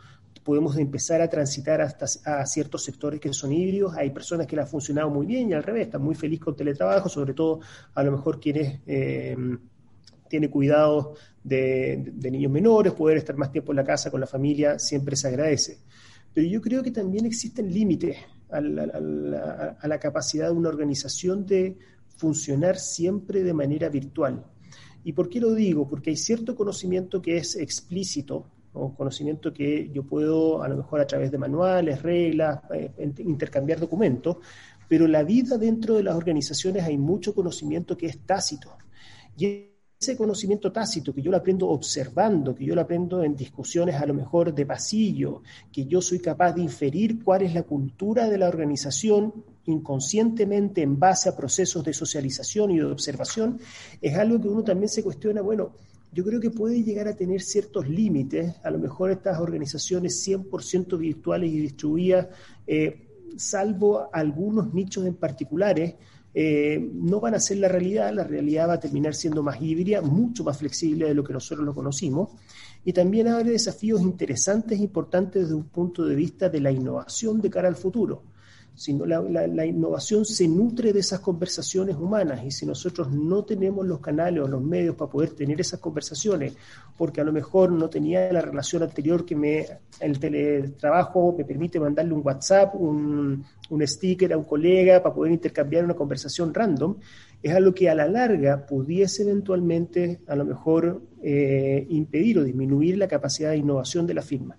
Podemos 0.43 0.77
empezar 0.77 1.23
a 1.23 1.31
transitar 1.31 1.81
hasta 1.81 2.07
a 2.25 2.45
ciertos 2.45 2.85
sectores 2.85 3.21
que 3.21 3.33
son 3.33 3.53
híbridos. 3.53 3.95
Hay 3.97 4.11
personas 4.11 4.47
que 4.47 4.57
le 4.57 4.63
ha 4.63 4.67
funcionado 4.67 5.09
muy 5.09 5.27
bien 5.27 5.49
y 5.49 5.55
al 5.55 5.63
revés, 5.63 5.87
están 5.87 6.03
muy 6.03 6.15
felices 6.15 6.45
con 6.45 6.57
teletrabajo, 6.57 7.09
sobre 7.09 7.33
todo 7.33 7.61
a 7.95 8.03
lo 8.03 8.13
mejor 8.13 8.41
quienes 8.41 8.81
eh, 8.87 9.37
tienen 10.29 10.51
cuidados 10.51 11.19
de, 11.43 12.13
niños 12.31 12.51
menores, 12.51 12.93
poder 12.93 13.19
estar 13.19 13.37
más 13.37 13.53
tiempo 13.53 13.73
en 13.73 13.77
la 13.77 13.85
casa 13.85 14.11
con 14.11 14.21
la 14.21 14.27
familia, 14.27 14.79
siempre 14.79 15.17
se 15.17 15.29
agradece. 15.29 15.79
Pero 16.33 16.47
yo 16.49 16.61
creo 16.61 16.83
que 16.83 16.91
también 16.91 17.25
existen 17.25 17.73
límites 17.73 18.17
a 18.51 18.61
la 18.61 19.99
capacidad 20.01 20.49
de 20.49 20.53
una 20.53 20.69
organización 20.69 21.47
de 21.47 21.77
funcionar 22.17 22.79
siempre 22.79 23.43
de 23.43 23.55
manera 23.55 23.89
virtual. 23.89 24.45
¿Y 25.05 25.13
por 25.13 25.29
qué 25.29 25.41
lo 25.41 25.55
digo? 25.55 25.87
Porque 25.89 26.11
hay 26.11 26.17
cierto 26.17 26.55
conocimiento 26.57 27.21
que 27.21 27.37
es 27.37 27.57
explícito, 27.57 28.47
conocimiento 28.97 29.53
que 29.53 29.91
yo 29.93 30.03
puedo, 30.03 30.63
a 30.63 30.69
lo 30.69 30.77
mejor 30.77 31.01
a 31.01 31.07
través 31.07 31.31
de 31.31 31.39
manuales, 31.39 32.03
reglas, 32.03 32.61
eh, 32.73 32.91
intercambiar 33.19 33.79
documentos, 33.79 34.39
pero 34.89 35.07
la 35.07 35.23
vida 35.23 35.59
dentro 35.59 35.95
de 35.95 36.03
las 36.03 36.17
organizaciones 36.17 36.83
hay 36.83 36.99
mucho 36.99 37.35
conocimiento 37.35 37.97
que 37.97 38.07
es 38.07 38.19
tácito. 38.27 38.77
Y 39.37 39.71
ese 39.99 40.17
conocimiento 40.17 40.73
tácito 40.73 41.15
que 41.15 41.23
yo 41.23 41.31
lo 41.31 41.37
aprendo 41.37 41.69
observando, 41.69 42.55
que 42.55 42.65
yo 42.65 42.75
lo 42.75 42.81
aprendo 42.81 43.23
en 43.23 43.37
discusiones 43.37 43.95
a 43.95 44.07
lo 44.07 44.15
mejor 44.15 44.55
de 44.55 44.67
pasillo, 44.67 45.43
que 45.73 45.87
yo 45.87 46.03
soy 46.03 46.19
capaz 46.19 46.53
de 46.53 46.63
inferir 46.63 47.23
cuál 47.23 47.43
es 47.43 47.55
la 47.55 47.63
cultura 47.63 48.29
de 48.29 48.39
la 48.39 48.49
organización 48.49 49.33
inconscientemente 49.67 50.83
en 50.83 50.99
base 50.99 51.29
a 51.29 51.37
procesos 51.37 51.85
de 51.85 51.93
socialización 51.93 52.71
y 52.71 52.79
de 52.79 52.85
observación, 52.85 53.59
es 54.01 54.15
algo 54.17 54.41
que 54.41 54.49
uno 54.49 54.63
también 54.63 54.89
se 54.89 55.03
cuestiona, 55.03 55.41
bueno, 55.43 55.73
yo 56.13 56.25
creo 56.25 56.41
que 56.41 56.51
puede 56.51 56.83
llegar 56.83 57.09
a 57.09 57.17
tener 57.17 57.43
ciertos 57.43 57.89
límites, 57.89 58.55
a 58.63 58.71
lo 58.71 58.79
mejor 58.79 59.11
estas 59.11 59.41
organizaciones 59.41 60.25
100% 60.27 60.97
virtuales 60.97 61.51
y 61.51 61.59
distribuidas, 61.59 62.29
eh, 62.67 63.09
salvo 63.37 64.09
algunos 64.13 64.73
nichos 64.73 65.07
en 65.07 65.15
particulares, 65.15 65.95
eh, 66.33 66.91
no 66.95 67.21
van 67.21 67.35
a 67.35 67.41
ser 67.41 67.59
la 67.59 67.69
realidad, 67.69 68.13
la 68.13 68.25
realidad 68.25 68.69
va 68.69 68.75
a 68.75 68.81
terminar 68.81 69.15
siendo 69.15 69.43
más 69.43 69.61
híbrida, 69.61 70.03
mucho 70.03 70.45
más 70.45 70.59
flexible 70.59 71.07
de 71.07 71.15
lo 71.15 71.25
que 71.25 71.33
nosotros 71.33 71.67
lo 71.67 71.75
conocimos, 71.75 72.31
y 72.85 72.93
también 72.93 73.29
abre 73.29 73.51
desafíos 73.51 74.01
interesantes 74.03 74.79
e 74.79 74.83
importantes 74.83 75.43
desde 75.43 75.55
un 75.55 75.65
punto 75.65 76.05
de 76.05 76.15
vista 76.15 76.49
de 76.49 76.61
la 76.61 76.71
innovación 76.71 77.41
de 77.41 77.51
cara 77.51 77.67
al 77.67 77.77
futuro 77.77 78.34
sino 78.75 79.07
la, 79.07 79.21
la, 79.21 79.67
innovación 79.67 80.25
se 80.25 80.49
nutre 80.49 80.93
de 80.93 81.01
esas 81.01 81.21
conversaciones 81.21 81.97
humanas 81.97 82.45
y 82.45 82.51
si 82.51 82.67
nosotros 82.67 83.13
no 83.13 83.45
tenemos 83.45 83.87
los 83.87 84.01
canales 84.01 84.43
o 84.43 84.49
los 84.49 84.63
medios 84.63 84.97
para 84.97 85.11
poder 85.11 85.31
tener 85.31 85.61
esas 85.61 85.79
conversaciones, 85.79 86.55
porque 86.99 87.21
a 87.21 87.25
lo 87.25 87.33
mejor 87.33 87.71
no 87.71 87.89
tenía 87.89 88.33
la 88.33 88.41
relación 88.41 88.83
anterior 88.83 89.25
que 89.25 89.37
me 89.37 89.67
el 90.01 90.19
teletrabajo 90.19 91.35
me 91.39 91.45
permite 91.45 91.79
mandarle 91.79 92.15
un 92.15 92.23
WhatsApp, 92.25 92.75
un, 92.75 93.45
un 93.71 93.87
sticker 93.87 94.33
a 94.33 94.39
un 94.39 94.45
colega 94.45 95.03
para 95.03 95.15
poder 95.15 95.33
intercambiar 95.33 95.85
una 95.85 95.95
conversación 95.95 96.53
random, 96.53 96.97
es 97.43 97.55
algo 97.55 97.75
que 97.75 97.89
a 97.89 97.95
la 97.95 98.09
larga 98.09 98.67
pudiese 98.67 99.23
eventualmente 99.23 100.21
a 100.27 100.35
lo 100.35 100.45
mejor 100.45 101.03
eh, 101.23 101.87
impedir 101.91 102.39
o 102.39 102.45
disminuir 102.45 102.99
la 102.99 103.07
capacidad 103.07 103.51
de 103.51 103.59
innovación 103.59 104.07
de 104.07 104.15
la 104.15 104.23
firma. 104.23 104.57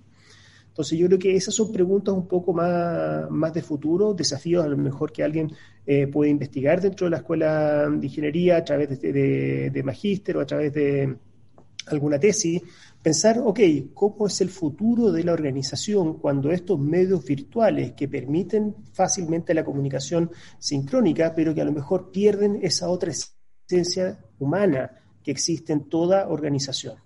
Entonces 0.75 0.99
yo 0.99 1.07
creo 1.07 1.17
que 1.17 1.33
esas 1.33 1.55
son 1.55 1.71
preguntas 1.71 2.13
un 2.13 2.27
poco 2.27 2.51
más, 2.51 3.31
más 3.31 3.53
de 3.53 3.61
futuro, 3.61 4.13
desafíos 4.13 4.65
a 4.65 4.67
lo 4.67 4.75
mejor 4.75 5.09
que 5.13 5.23
alguien 5.23 5.49
eh, 5.85 6.05
puede 6.07 6.29
investigar 6.29 6.81
dentro 6.81 7.05
de 7.05 7.11
la 7.11 7.17
escuela 7.19 7.87
de 7.89 8.05
ingeniería 8.05 8.57
a 8.57 8.65
través 8.65 8.99
de, 8.99 9.69
de, 9.71 9.83
magíster 9.83 10.35
o 10.35 10.41
a 10.41 10.45
través 10.45 10.73
de 10.73 11.15
alguna 11.87 12.19
tesis, 12.19 12.61
pensar, 13.01 13.39
ok, 13.39 13.57
¿cómo 13.93 14.27
es 14.27 14.41
el 14.41 14.49
futuro 14.49 15.13
de 15.13 15.23
la 15.23 15.31
organización 15.31 16.19
cuando 16.19 16.51
estos 16.51 16.77
medios 16.77 17.23
virtuales 17.23 17.93
que 17.93 18.09
permiten 18.09 18.75
fácilmente 18.91 19.53
la 19.53 19.63
comunicación 19.63 20.29
sincrónica, 20.59 21.33
pero 21.33 21.55
que 21.55 21.61
a 21.61 21.65
lo 21.65 21.71
mejor 21.71 22.11
pierden 22.11 22.59
esa 22.61 22.89
otra 22.89 23.13
esencia 23.13 24.19
humana 24.39 24.91
que 25.23 25.31
existe 25.31 25.71
en 25.71 25.87
toda 25.87 26.27
organización? 26.27 27.04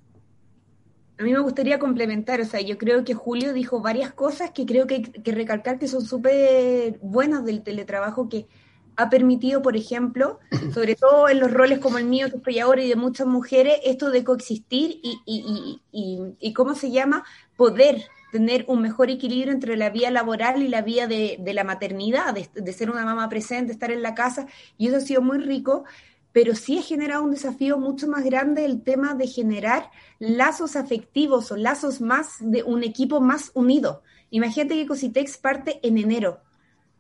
A 1.19 1.23
mí 1.23 1.33
me 1.33 1.39
gustaría 1.39 1.79
complementar, 1.79 2.39
o 2.39 2.45
sea, 2.45 2.61
yo 2.61 2.77
creo 2.77 3.03
que 3.03 3.13
Julio 3.13 3.51
dijo 3.51 3.81
varias 3.81 4.13
cosas 4.13 4.51
que 4.51 4.65
creo 4.65 4.87
que 4.87 4.95
hay 4.95 5.01
que 5.01 5.33
recalcar 5.33 5.77
que 5.77 5.89
son 5.89 6.01
súper 6.05 6.97
buenas 7.01 7.43
del 7.43 7.61
teletrabajo, 7.61 8.29
que 8.29 8.47
ha 8.95 9.09
permitido, 9.09 9.61
por 9.61 9.75
ejemplo, 9.75 10.39
sobre 10.73 10.95
todo 10.95 11.27
en 11.27 11.41
los 11.41 11.51
roles 11.51 11.79
como 11.79 11.97
el 11.97 12.05
mío 12.05 12.29
que 12.29 12.37
estoy 12.37 12.59
ahora 12.59 12.81
y 12.81 12.87
de 12.87 12.95
muchas 12.95 13.27
mujeres, 13.27 13.79
esto 13.83 14.11
de 14.11 14.23
coexistir 14.23 15.01
y, 15.03 15.19
y, 15.25 15.81
y, 15.91 16.21
y 16.39 16.53
¿cómo 16.53 16.73
se 16.73 16.89
llama? 16.89 17.25
Poder 17.57 18.05
tener 18.31 18.63
un 18.69 18.81
mejor 18.81 19.09
equilibrio 19.09 19.51
entre 19.51 19.75
la 19.75 19.89
vía 19.89 20.11
laboral 20.11 20.61
y 20.61 20.69
la 20.69 20.83
vía 20.83 21.05
de, 21.05 21.35
de 21.39 21.53
la 21.53 21.65
maternidad, 21.65 22.33
de, 22.33 22.47
de, 22.53 22.73
ser 22.73 22.89
una 22.91 23.03
mamá 23.03 23.27
presente, 23.27 23.73
estar 23.73 23.91
en 23.91 24.03
la 24.03 24.15
casa, 24.15 24.47
y 24.77 24.87
eso 24.87 24.97
ha 24.97 25.01
sido 25.01 25.21
muy 25.21 25.39
rico, 25.39 25.83
pero 26.31 26.55
sí 26.55 26.79
ha 26.79 26.81
generado 26.81 27.23
un 27.23 27.31
desafío 27.31 27.77
mucho 27.77 28.07
más 28.07 28.23
grande 28.23 28.65
el 28.65 28.83
tema 28.83 29.13
de 29.13 29.27
generar 29.27 29.89
lazos 30.19 30.75
afectivos 30.75 31.51
o 31.51 31.57
lazos 31.57 32.01
más 32.01 32.37
de 32.39 32.63
un 32.63 32.83
equipo 32.83 33.19
más 33.19 33.51
unido. 33.53 34.03
Imagínate 34.29 34.75
que 34.75 34.87
Cositex 34.87 35.37
parte 35.37 35.79
en 35.81 35.97
enero. 35.97 36.41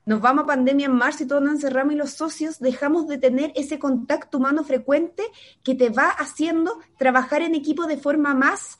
Nos 0.05 0.21
vamos 0.21 0.45
a 0.45 0.47
pandemia 0.47 0.87
en 0.87 0.95
marzo 0.95 1.23
y 1.23 1.27
todos 1.27 1.43
nos 1.43 1.53
encerramos 1.53 1.93
y 1.93 1.97
los 1.97 2.11
socios 2.11 2.59
dejamos 2.59 3.07
de 3.07 3.19
tener 3.19 3.51
ese 3.55 3.77
contacto 3.77 4.39
humano 4.39 4.63
frecuente 4.63 5.23
que 5.63 5.75
te 5.75 5.89
va 5.89 6.09
haciendo 6.09 6.79
trabajar 6.97 7.43
en 7.43 7.53
equipo 7.53 7.85
de 7.85 7.97
forma 7.97 8.33
más 8.33 8.79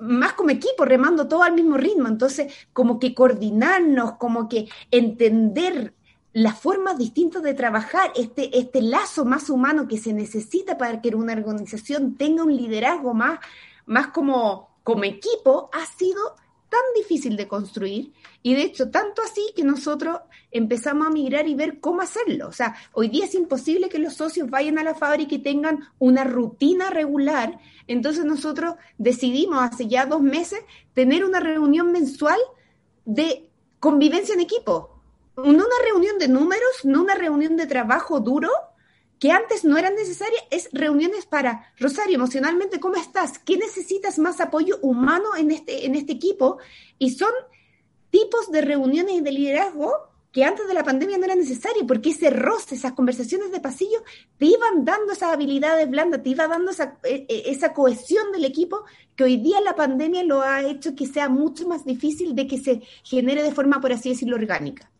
más 0.00 0.32
como 0.32 0.50
equipo, 0.50 0.84
remando 0.84 1.28
todo 1.28 1.44
al 1.44 1.54
mismo 1.54 1.76
ritmo. 1.76 2.08
Entonces, 2.08 2.52
como 2.72 2.98
que 2.98 3.14
coordinarnos, 3.14 4.16
como 4.16 4.48
que 4.48 4.68
entender 4.90 5.94
las 6.34 6.58
formas 6.58 6.98
distintas 6.98 7.44
de 7.44 7.54
trabajar, 7.54 8.12
este, 8.16 8.58
este 8.58 8.82
lazo 8.82 9.24
más 9.24 9.48
humano 9.48 9.86
que 9.86 9.98
se 9.98 10.12
necesita 10.12 10.76
para 10.76 11.00
que 11.00 11.14
una 11.14 11.32
organización 11.32 12.16
tenga 12.16 12.42
un 12.42 12.56
liderazgo 12.56 13.14
más, 13.14 13.38
más 13.86 14.08
como, 14.08 14.76
como 14.82 15.04
equipo, 15.04 15.70
ha 15.72 15.86
sido 15.86 16.34
tan 16.68 16.80
difícil 16.96 17.36
de 17.36 17.46
construir 17.46 18.12
y 18.42 18.54
de 18.54 18.62
hecho 18.62 18.90
tanto 18.90 19.22
así 19.22 19.52
que 19.54 19.62
nosotros 19.62 20.18
empezamos 20.50 21.06
a 21.06 21.10
migrar 21.10 21.46
y 21.46 21.54
ver 21.54 21.78
cómo 21.78 22.00
hacerlo. 22.00 22.48
O 22.48 22.52
sea, 22.52 22.74
hoy 22.92 23.08
día 23.10 23.26
es 23.26 23.34
imposible 23.36 23.88
que 23.88 24.00
los 24.00 24.14
socios 24.14 24.50
vayan 24.50 24.76
a 24.78 24.82
la 24.82 24.96
fábrica 24.96 25.36
y 25.36 25.38
tengan 25.38 25.88
una 26.00 26.24
rutina 26.24 26.90
regular. 26.90 27.60
Entonces 27.86 28.24
nosotros 28.24 28.74
decidimos 28.98 29.62
hace 29.62 29.86
ya 29.86 30.04
dos 30.06 30.20
meses 30.20 30.58
tener 30.94 31.24
una 31.24 31.38
reunión 31.38 31.92
mensual 31.92 32.40
de 33.04 33.48
convivencia 33.78 34.34
en 34.34 34.40
equipo 34.40 34.93
una 35.36 35.64
reunión 35.84 36.18
de 36.18 36.28
números, 36.28 36.84
no 36.84 37.02
una 37.02 37.14
reunión 37.14 37.56
de 37.56 37.66
trabajo 37.66 38.20
duro, 38.20 38.50
que 39.18 39.30
antes 39.30 39.64
no 39.64 39.78
eran 39.78 39.94
necesarias, 39.94 40.42
es 40.50 40.68
reuniones 40.72 41.26
para, 41.26 41.72
Rosario, 41.78 42.16
emocionalmente, 42.16 42.80
¿cómo 42.80 42.96
estás? 42.96 43.38
¿Qué 43.38 43.56
necesitas 43.56 44.18
más 44.18 44.40
apoyo 44.40 44.78
humano 44.82 45.36
en 45.36 45.50
este, 45.50 45.86
en 45.86 45.94
este 45.94 46.12
equipo? 46.12 46.58
Y 46.98 47.10
son 47.10 47.32
tipos 48.10 48.50
de 48.50 48.60
reuniones 48.60 49.24
de 49.24 49.32
liderazgo 49.32 50.10
que 50.30 50.44
antes 50.44 50.66
de 50.66 50.74
la 50.74 50.82
pandemia 50.82 51.16
no 51.16 51.24
era 51.24 51.36
necesario, 51.36 51.86
porque 51.86 52.10
ese 52.10 52.28
roce, 52.28 52.74
esas 52.74 52.92
conversaciones 52.92 53.52
de 53.52 53.60
pasillo, 53.60 54.02
te 54.36 54.46
iban 54.46 54.84
dando 54.84 55.12
esas 55.12 55.32
habilidades 55.32 55.88
blandas, 55.88 56.24
te 56.24 56.30
iba 56.30 56.48
dando 56.48 56.72
esa, 56.72 56.98
e, 57.04 57.24
e, 57.28 57.50
esa 57.52 57.72
cohesión 57.72 58.32
del 58.32 58.44
equipo, 58.44 58.84
que 59.14 59.22
hoy 59.22 59.36
día 59.36 59.60
la 59.60 59.76
pandemia 59.76 60.24
lo 60.24 60.42
ha 60.42 60.62
hecho 60.62 60.96
que 60.96 61.06
sea 61.06 61.28
mucho 61.28 61.68
más 61.68 61.84
difícil 61.84 62.34
de 62.34 62.48
que 62.48 62.58
se 62.58 62.82
genere 63.04 63.44
de 63.44 63.52
forma, 63.52 63.80
por 63.80 63.92
así 63.92 64.08
decirlo, 64.08 64.34
orgánica. 64.34 64.90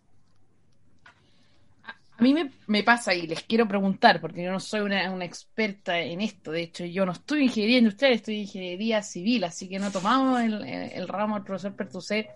A 2.17 2.23
mí 2.23 2.35
me, 2.69 2.83
pasa 2.85 3.13
y 3.13 3.27
les 3.27 3.43
quiero 3.43 3.67
preguntar, 3.67 4.21
porque 4.21 4.45
yo 4.45 4.53
no 4.53 4.61
soy 4.61 4.81
una, 4.81 5.25
experta 5.25 5.99
en 5.99 6.21
esto, 6.21 6.53
de 6.53 6.63
hecho 6.63 6.85
yo 6.85 7.05
no 7.05 7.11
estoy 7.11 7.39
en 7.39 7.45
ingeniería 7.47 7.79
industrial, 7.79 8.13
estoy 8.13 8.37
en 8.37 8.41
ingeniería 8.43 9.03
civil, 9.03 9.43
así 9.43 9.69
que 9.69 9.81
no 9.81 9.91
tomamos 9.91 10.41
el, 10.41 10.63
el, 10.65 11.09
ramo 11.09 11.35
del 11.35 11.45
profesor 11.45 11.75
Pertusé. 11.75 12.31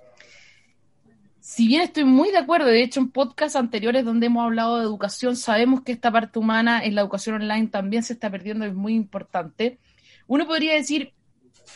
Si 1.39 1.69
bien 1.69 1.83
estoy 1.83 2.05
muy 2.05 2.33
de 2.33 2.39
acuerdo, 2.39 2.67
de 2.67 2.83
hecho 2.83 2.99
en 2.99 3.11
podcasts 3.11 3.55
anteriores 3.55 4.05
donde 4.05 4.27
hemos 4.27 4.45
hablado 4.45 4.79
de 4.79 4.83
educación, 4.83 5.37
sabemos 5.37 5.83
que 5.83 5.93
esta 5.93 6.11
parte 6.11 6.41
humana 6.41 6.85
en 6.85 6.97
la 6.97 7.03
educación 7.03 7.37
online 7.41 7.69
también 7.69 8.03
se 8.03 8.15
está 8.15 8.31
perdiendo, 8.31 8.65
es 8.65 8.75
muy 8.75 8.95
importante. 8.95 9.79
Uno 10.27 10.47
podría 10.47 10.75
decir, 10.75 11.13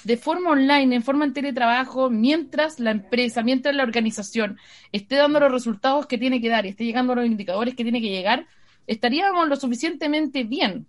de 0.05 0.17
forma 0.17 0.51
online, 0.51 0.97
en 0.97 1.03
forma 1.03 1.25
en 1.25 1.33
teletrabajo, 1.33 2.11
mientras 2.11 2.81
la 2.81 2.91
empresa, 2.91 3.43
mientras 3.43 3.75
la 3.75 3.83
organización 3.83 4.59
esté 4.91 5.17
dando 5.17 5.41
los 5.41 5.53
resultados 5.53 6.07
que 6.07 6.19
tiene 6.19 6.41
que 6.41 6.49
dar 6.49 6.67
y 6.67 6.71
esté 6.71 6.85
llegando 6.85 7.13
a 7.13 7.17
los 7.17 7.27
indicadores 7.27 7.75
que 7.75 7.85
tiene 7.85 8.01
que 8.01 8.09
llegar, 8.09 8.47
estaríamos 8.87 9.49
lo 9.49 9.57
suficientemente 9.57 10.45
bien. 10.45 10.87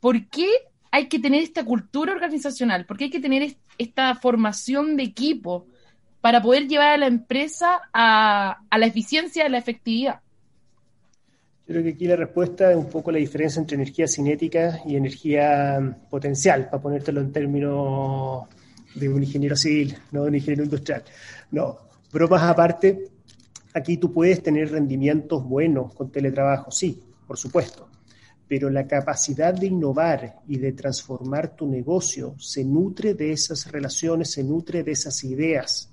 ¿Por 0.00 0.28
qué 0.28 0.48
hay 0.90 1.08
que 1.08 1.18
tener 1.18 1.42
esta 1.42 1.64
cultura 1.64 2.12
organizacional? 2.12 2.86
¿Por 2.86 2.96
qué 2.96 3.04
hay 3.04 3.10
que 3.10 3.20
tener 3.20 3.56
esta 3.78 4.14
formación 4.16 4.96
de 4.96 5.04
equipo 5.04 5.66
para 6.20 6.42
poder 6.42 6.68
llevar 6.68 6.90
a 6.90 6.98
la 6.98 7.06
empresa 7.06 7.80
a, 7.92 8.60
a 8.68 8.78
la 8.78 8.86
eficiencia 8.86 9.46
y 9.46 9.50
la 9.50 9.58
efectividad? 9.58 10.20
Creo 11.70 11.84
que 11.84 11.90
aquí 11.90 12.08
la 12.08 12.16
respuesta 12.16 12.72
es 12.72 12.76
un 12.76 12.88
poco 12.88 13.12
la 13.12 13.18
diferencia 13.18 13.60
entre 13.60 13.76
energía 13.76 14.08
cinética 14.08 14.80
y 14.84 14.96
energía 14.96 16.00
potencial, 16.10 16.68
para 16.68 16.82
ponértelo 16.82 17.20
en 17.20 17.30
términos 17.30 18.48
de 18.96 19.08
un 19.08 19.22
ingeniero 19.22 19.54
civil, 19.54 19.96
no 20.10 20.22
de 20.24 20.30
un 20.30 20.34
ingeniero 20.34 20.64
industrial. 20.64 21.04
No, 21.52 21.78
bromas 22.12 22.42
aparte, 22.42 23.10
aquí 23.72 23.98
tú 23.98 24.12
puedes 24.12 24.42
tener 24.42 24.72
rendimientos 24.72 25.44
buenos 25.48 25.94
con 25.94 26.10
teletrabajo, 26.10 26.72
sí, 26.72 27.00
por 27.24 27.38
supuesto, 27.38 27.88
pero 28.48 28.68
la 28.68 28.88
capacidad 28.88 29.54
de 29.54 29.68
innovar 29.68 30.40
y 30.48 30.58
de 30.58 30.72
transformar 30.72 31.54
tu 31.54 31.68
negocio 31.68 32.34
se 32.36 32.64
nutre 32.64 33.14
de 33.14 33.30
esas 33.30 33.70
relaciones, 33.70 34.32
se 34.32 34.42
nutre 34.42 34.82
de 34.82 34.90
esas 34.90 35.22
ideas. 35.22 35.92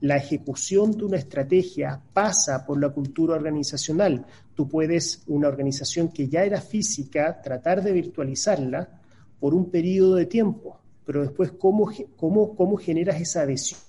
La 0.00 0.16
ejecución 0.16 0.92
de 0.92 1.04
una 1.04 1.16
estrategia 1.16 2.00
pasa 2.12 2.64
por 2.66 2.80
la 2.80 2.90
cultura 2.90 3.34
organizacional. 3.34 4.26
Tú 4.54 4.68
puedes, 4.68 5.22
una 5.26 5.48
organización 5.48 6.08
que 6.08 6.28
ya 6.28 6.44
era 6.44 6.60
física, 6.60 7.40
tratar 7.40 7.82
de 7.82 7.92
virtualizarla 7.92 9.00
por 9.40 9.54
un 9.54 9.70
periodo 9.70 10.16
de 10.16 10.26
tiempo, 10.26 10.80
pero 11.04 11.22
después, 11.22 11.52
¿cómo, 11.52 11.90
cómo, 12.16 12.54
cómo 12.54 12.76
generas 12.76 13.20
esa 13.20 13.42
adhesión? 13.42 13.80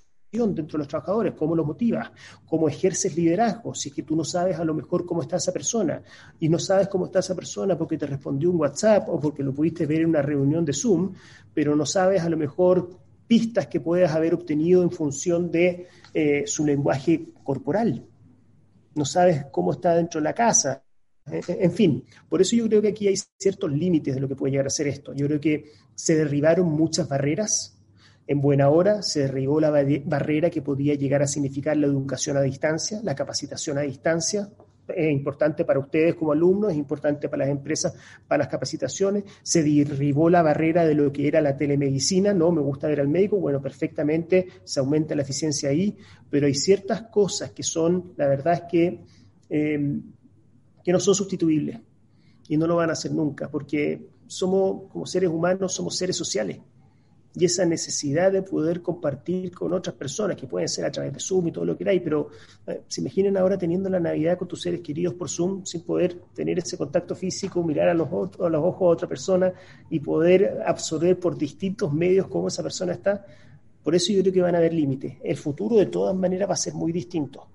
dentro 0.44 0.78
de 0.78 0.80
los 0.80 0.88
trabajadores, 0.88 1.34
cómo 1.34 1.56
los 1.56 1.66
motivas, 1.66 2.12
cómo 2.46 2.68
ejerces 2.68 3.16
liderazgo, 3.16 3.74
si 3.74 3.90
es 3.90 3.96
que 3.96 4.04
tú 4.04 4.16
no 4.16 4.26
sabes 4.26 4.58
a 4.60 4.66
lo 4.66 4.74
mejor 4.74 5.06
cómo 5.06 5.22
está 5.22 5.38
esa 5.38 5.54
persona 5.54 6.02
y 6.40 6.50
no 6.50 6.60
sabes 6.60 6.90
cómo 6.90 7.06
está 7.06 7.20
esa 7.20 7.36
persona 7.36 7.78
porque 7.78 7.98
te 7.98 8.06
respondió 8.06 8.52
un 8.52 8.58
WhatsApp 8.58 9.08
o 9.10 9.20
porque 9.20 9.44
lo 9.44 9.54
pudiste 9.54 9.86
ver 9.86 10.02
en 10.02 10.10
una 10.10 10.22
reunión 10.22 10.66
de 10.66 10.74
Zoom, 10.74 11.14
pero 11.54 11.76
no 11.76 11.86
sabes 11.86 12.22
a 12.22 12.30
lo 12.30 12.38
mejor 12.38 12.90
pistas 13.27 13.67
que 13.67 13.79
puedas 13.79 14.12
haber 14.13 14.34
obtenido 14.34 14.84
en 14.84 14.91
función 14.91 15.51
de 15.51 15.88
eh, 16.13 16.44
su 16.46 16.65
lenguaje 16.65 17.29
corporal. 17.44 18.05
No 18.96 19.05
sabes 19.05 19.46
cómo 19.51 19.74
está 19.74 19.96
dentro 19.96 20.20
de 20.20 20.24
la 20.24 20.34
casa. 20.34 20.84
En 21.27 21.72
fin, 21.72 22.03
por 22.29 22.41
eso 22.41 22.55
yo 22.55 22.67
creo 22.67 22.84
que 22.84 22.89
aquí 22.89 23.08
hay 23.08 23.15
ciertos 23.39 23.72
límites 23.72 24.13
de 24.13 24.22
lo 24.22 24.27
que 24.27 24.36
puede 24.36 24.51
llegar 24.51 24.67
a 24.67 24.70
ser 24.70 24.88
esto. 24.88 25.12
Yo 25.13 25.25
creo 25.25 25.39
que 25.39 25.72
se 25.96 26.15
derribaron 26.15 26.67
muchas 26.67 27.10
barreras 27.10 27.75
en 28.27 28.41
buena 28.41 28.70
hora 28.70 29.03
se 29.03 29.22
derribó 29.22 29.60
la 29.60 29.70
barrera 29.70 30.50
que 30.50 30.62
podía 30.62 30.96
llegar 30.96 31.22
a 31.22 31.27
significar 31.27 31.77
la 31.77 31.86
educación 31.86 32.38
a 32.38 32.41
distancia, 32.41 33.00
la 33.03 33.15
capacitación 33.15 33.77
a 33.77 33.82
distancia. 33.82 34.50
Es 34.88 35.12
importante 35.12 35.65
para 35.65 35.80
ustedes 35.80 36.15
como 36.15 36.32
alumnos, 36.32 36.72
es 36.72 36.77
importante 36.77 37.27
para 37.30 37.46
las 37.46 37.50
empresas, 37.50 37.96
para 38.27 38.44
las 38.44 38.48
capacitaciones. 38.48 39.24
Se 39.42 39.63
derribó 39.63 40.30
la 40.30 40.42
barrera 40.42 40.86
de 40.86 40.94
lo 40.94 41.12
que 41.12 41.27
era 41.27 41.42
la 41.42 41.58
telemedicina, 41.58 42.34
no 42.34 42.51
me 42.51 42.62
gusta 42.62 42.88
ver 42.88 43.00
al 43.00 43.08
médico, 43.08 43.38
bueno, 43.38 43.62
perfectamente 43.62 44.48
se 44.63 44.80
aumenta 44.80 45.15
la 45.15 45.24
eficiencia 45.24 45.70
ahí, 45.70 45.98
pero 46.30 46.48
hay 46.48 46.56
ciertas 46.56 47.04
cosas 47.04 47.51
que 47.51 47.63
son, 47.63 48.13
la 48.18 48.27
verdad 48.27 48.54
es 48.54 48.62
que, 48.70 49.00
eh, 49.50 50.00
que 50.84 50.92
no 50.92 51.00
son 51.00 51.15
sustituibles 51.15 51.80
y 52.48 52.58
no 52.58 52.68
lo 52.68 52.75
van 52.75 52.89
a 52.89 52.94
hacer 52.94 53.12
nunca, 53.12 53.50
porque 53.50 54.08
somos, 54.27 54.92
como 54.92 55.06
seres 55.06 55.30
humanos, 55.30 55.74
somos 55.74 55.98
seres 55.98 56.15
sociales 56.15 56.60
y 57.36 57.46
esa 57.46 57.65
necesidad 57.65 58.32
de 58.32 58.42
poder 58.42 58.82
compartir 58.82 59.51
con 59.51 59.74
otras 59.74 59.96
personas, 59.96 60.38
que 60.38 60.48
pueden 60.48 60.70
ser 60.70 60.86
a 60.86 60.92
través 60.92 61.13
de 61.13 61.20
Zoom 61.20 61.48
y 61.48 61.51
todo 61.51 61.65
lo 61.65 61.77
que 61.77 61.88
hay, 61.89 62.00
pero 62.00 62.30
eh, 62.65 62.84
se 62.88 63.01
imaginen 63.01 63.36
ahora 63.36 63.58
teniendo 63.58 63.89
la 63.89 64.00
Navidad 64.00 64.38
con 64.38 64.48
tus 64.48 64.62
seres 64.62 64.80
queridos 64.82 65.13
por 65.15 65.30
Zoom, 65.30 65.65
sin 65.65 65.82
poder 65.82 66.15
tener 66.34 66.60
ese 66.60 66.77
contacto 66.77 67.13
físico, 67.13 67.62
mirar 67.62 67.89
a 67.89 67.94
los, 67.94 68.08
a 68.39 68.50
los 68.50 68.63
ojos 68.63 68.82
a 68.82 68.86
otra 68.86 69.08
persona 69.08 69.54
y 69.89 70.00
poder 70.00 70.62
absorber 70.65 71.20
por 71.20 71.38
distintos 71.38 71.92
medios 71.92 72.27
cómo 72.27 72.48
esa 72.48 72.63
persona 72.63 72.94
está. 72.94 73.25
Por 73.84 73.94
eso 73.94 74.13
yo 74.13 74.22
creo 74.22 74.34
que 74.34 74.42
van 74.42 74.56
a 74.56 74.60
haber 74.60 74.74
límites. 74.74 75.18
El 75.24 75.38
futuro 75.38 75.75
de 75.75 75.88
todas 75.88 76.15
maneras 76.15 76.50
va 76.50 76.54
a 76.54 76.58
ser 76.58 76.74
muy 76.74 76.92
distinto. 76.92 77.50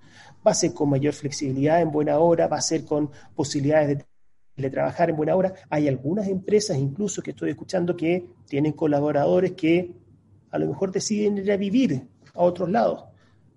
Va 0.46 0.52
a 0.52 0.54
ser 0.54 0.72
con 0.72 0.90
mayor 0.90 1.12
flexibilidad 1.12 1.81
en 1.81 1.90
buena 1.90 2.18
hora, 2.18 2.46
va 2.46 2.59
a 2.59 2.62
ser 2.62 2.85
con 2.85 3.11
posibilidades 3.35 3.88
de 3.98 4.05
de 4.62 4.70
trabajar 4.70 5.11
en 5.11 5.16
buena 5.16 5.37
hora. 5.37 5.53
Hay 5.68 5.88
algunas 5.88 6.29
empresas 6.29 6.77
incluso 6.77 7.23
que 7.23 7.31
estoy 7.31 7.51
escuchando 7.51 7.96
que 7.96 8.27
tienen 8.46 8.73
colaboradores 8.73 9.53
que 9.53 9.92
a 10.51 10.59
lo 10.59 10.68
mejor 10.68 10.92
deciden 10.92 11.38
ir 11.38 11.53
a 11.53 11.57
vivir 11.57 12.03
a 12.35 12.42
otros 12.42 12.70
lados 12.70 13.05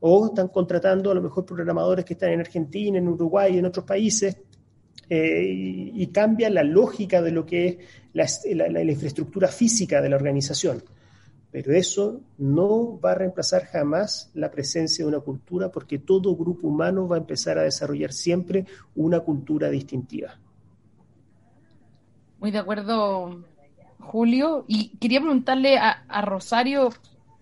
o 0.05 0.27
están 0.27 0.49
contratando 0.49 1.11
a 1.11 1.15
lo 1.15 1.21
mejor 1.21 1.45
programadores 1.45 2.03
que 2.03 2.13
están 2.13 2.31
en 2.31 2.41
Argentina, 2.41 2.97
en 2.97 3.07
Uruguay, 3.07 3.57
en 3.57 3.65
otros 3.65 3.85
países 3.85 4.35
eh, 5.09 5.45
y, 5.93 6.07
cambia 6.07 6.49
la 6.49 6.63
lógica 6.63 7.21
de 7.21 7.31
lo 7.31 7.45
que 7.45 7.67
es 7.67 7.77
la, 8.13 8.83
infraestructura 8.83 9.47
física 9.47 10.01
de 10.01 10.09
la 10.09 10.17
organización. 10.17 10.83
Pero 11.51 11.71
eso 11.73 12.19
no 12.37 12.99
va 12.99 13.11
a 13.11 13.15
reemplazar 13.15 13.63
jamás 13.63 14.29
la 14.33 14.51
presencia 14.51 15.05
de 15.05 15.09
una 15.09 15.19
cultura 15.21 15.71
porque 15.71 15.99
todo 15.99 16.35
grupo 16.35 16.67
humano 16.67 17.07
va 17.07 17.15
a 17.15 17.19
empezar 17.19 17.57
a 17.57 17.63
desarrollar 17.63 18.11
siempre 18.11 18.65
una 18.95 19.21
cultura 19.21 19.69
distintiva. 19.69 20.37
Muy 22.43 22.51
de 22.51 22.59
acuerdo, 22.59 23.41
Julio. 24.01 24.65
Y 24.67 24.97
quería 24.97 25.21
preguntarle 25.21 25.77
a, 25.77 26.21
Rosario, 26.23 26.89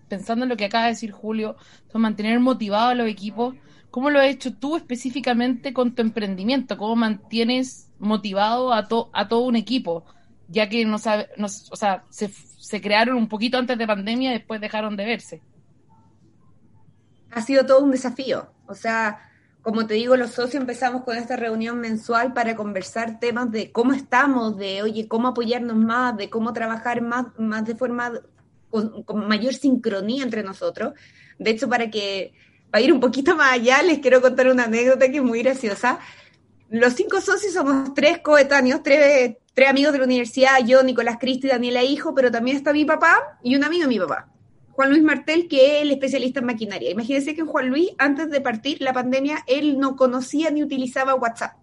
pensando 0.06 0.44
en 0.44 0.48
lo 0.48 0.56
que 0.56 0.66
acaba 0.66 0.84
de 0.84 0.90
decir 0.90 1.10
Julio, 1.10 1.56
sobre 1.88 2.02
mantener 2.02 2.38
motivado 2.38 2.90
a 2.90 2.94
los 2.94 3.08
equipos, 3.08 3.56
¿cómo 3.90 4.10
lo 4.10 4.20
has 4.20 4.26
hecho 4.26 4.54
tú 4.54 4.76
específicamente 4.76 5.72
con 5.72 5.96
tu 5.96 6.02
emprendimiento? 6.02 6.78
¿Cómo 6.78 6.94
mantienes 6.94 7.90
motivado 7.98 8.72
a, 8.72 8.86
a 9.12 9.28
todo 9.28 9.40
un 9.40 9.56
equipo? 9.56 10.04
Ya 10.46 10.68
que 10.68 10.84
no 10.84 10.98
sabe, 10.98 11.30
o 11.36 11.48
sea, 11.76 12.04
se, 12.08 12.28
se 12.28 12.80
crearon 12.80 13.16
un 13.16 13.26
poquito 13.26 13.58
antes 13.58 13.76
de 13.76 13.86
pandemia 13.88 14.30
y 14.30 14.34
después 14.34 14.60
dejaron 14.60 14.94
de 14.94 15.04
verse. 15.04 15.42
Ha 17.32 17.42
sido 17.42 17.66
todo 17.66 17.82
un 17.82 17.90
desafío. 17.90 18.52
O 18.68 18.74
sea, 18.76 19.31
como 19.62 19.86
te 19.86 19.94
digo, 19.94 20.16
los 20.16 20.32
socios 20.32 20.60
empezamos 20.60 21.04
con 21.04 21.16
esta 21.16 21.36
reunión 21.36 21.80
mensual 21.80 22.32
para 22.32 22.56
conversar 22.56 23.20
temas 23.20 23.50
de 23.52 23.70
cómo 23.70 23.92
estamos, 23.92 24.56
de, 24.58 24.82
oye, 24.82 25.06
cómo 25.06 25.28
apoyarnos 25.28 25.76
más, 25.76 26.16
de 26.16 26.28
cómo 26.28 26.52
trabajar 26.52 27.00
más, 27.00 27.26
más 27.38 27.64
de 27.64 27.76
forma, 27.76 28.12
con, 28.70 29.04
mayor 29.28 29.54
sincronía 29.54 30.24
entre 30.24 30.42
nosotros. 30.42 30.94
De 31.38 31.50
hecho, 31.50 31.68
para 31.68 31.90
que, 31.90 32.32
para 32.72 32.82
ir 32.82 32.92
un 32.92 32.98
poquito 32.98 33.36
más 33.36 33.52
allá, 33.52 33.82
les 33.82 34.00
quiero 34.00 34.20
contar 34.20 34.48
una 34.48 34.64
anécdota 34.64 35.08
que 35.08 35.18
es 35.18 35.22
muy 35.22 35.42
graciosa. 35.42 36.00
Los 36.68 36.94
cinco 36.94 37.20
socios 37.20 37.52
somos 37.52 37.94
tres 37.94 38.18
coetáneos, 38.18 38.82
tres, 38.82 39.36
tres 39.54 39.68
amigos 39.68 39.92
de 39.92 39.98
la 39.98 40.06
universidad, 40.06 40.58
yo, 40.66 40.82
Nicolás 40.82 41.18
Cristi, 41.20 41.46
Daniela 41.46 41.84
Hijo, 41.84 42.14
pero 42.16 42.32
también 42.32 42.56
está 42.56 42.72
mi 42.72 42.84
papá 42.84 43.38
y 43.44 43.54
un 43.54 43.62
amigo 43.62 43.82
de 43.82 43.88
mi 43.88 43.98
papá. 44.00 44.31
Juan 44.72 44.90
Luis 44.90 45.02
Martel, 45.02 45.48
que 45.48 45.76
es 45.76 45.82
el 45.82 45.90
especialista 45.90 46.40
en 46.40 46.46
maquinaria. 46.46 46.90
Imagínense 46.90 47.34
que 47.34 47.42
Juan 47.42 47.68
Luis, 47.68 47.90
antes 47.98 48.30
de 48.30 48.40
partir 48.40 48.80
la 48.80 48.92
pandemia, 48.92 49.44
él 49.46 49.78
no 49.78 49.96
conocía 49.96 50.50
ni 50.50 50.62
utilizaba 50.62 51.14
WhatsApp. 51.14 51.56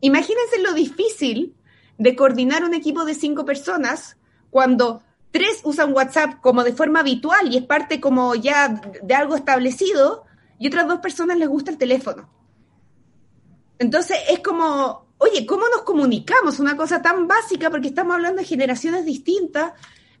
Imagínense 0.00 0.60
lo 0.60 0.72
difícil 0.72 1.54
de 1.98 2.16
coordinar 2.16 2.64
un 2.64 2.74
equipo 2.74 3.04
de 3.04 3.14
cinco 3.14 3.44
personas 3.44 4.16
cuando 4.50 5.02
tres 5.30 5.60
usan 5.62 5.92
WhatsApp 5.92 6.40
como 6.40 6.64
de 6.64 6.72
forma 6.72 7.00
habitual 7.00 7.52
y 7.52 7.58
es 7.58 7.64
parte 7.64 8.00
como 8.00 8.34
ya 8.34 8.80
de 9.02 9.14
algo 9.14 9.36
establecido 9.36 10.24
y 10.58 10.66
otras 10.66 10.88
dos 10.88 10.98
personas 10.98 11.38
les 11.38 11.48
gusta 11.48 11.70
el 11.70 11.78
teléfono. 11.78 12.28
Entonces 13.78 14.18
es 14.28 14.40
como, 14.40 15.06
oye, 15.18 15.46
¿cómo 15.46 15.68
nos 15.68 15.82
comunicamos? 15.82 16.58
Una 16.58 16.76
cosa 16.76 17.00
tan 17.00 17.28
básica 17.28 17.70
porque 17.70 17.88
estamos 17.88 18.14
hablando 18.14 18.40
de 18.40 18.48
generaciones 18.48 19.04
distintas 19.04 19.72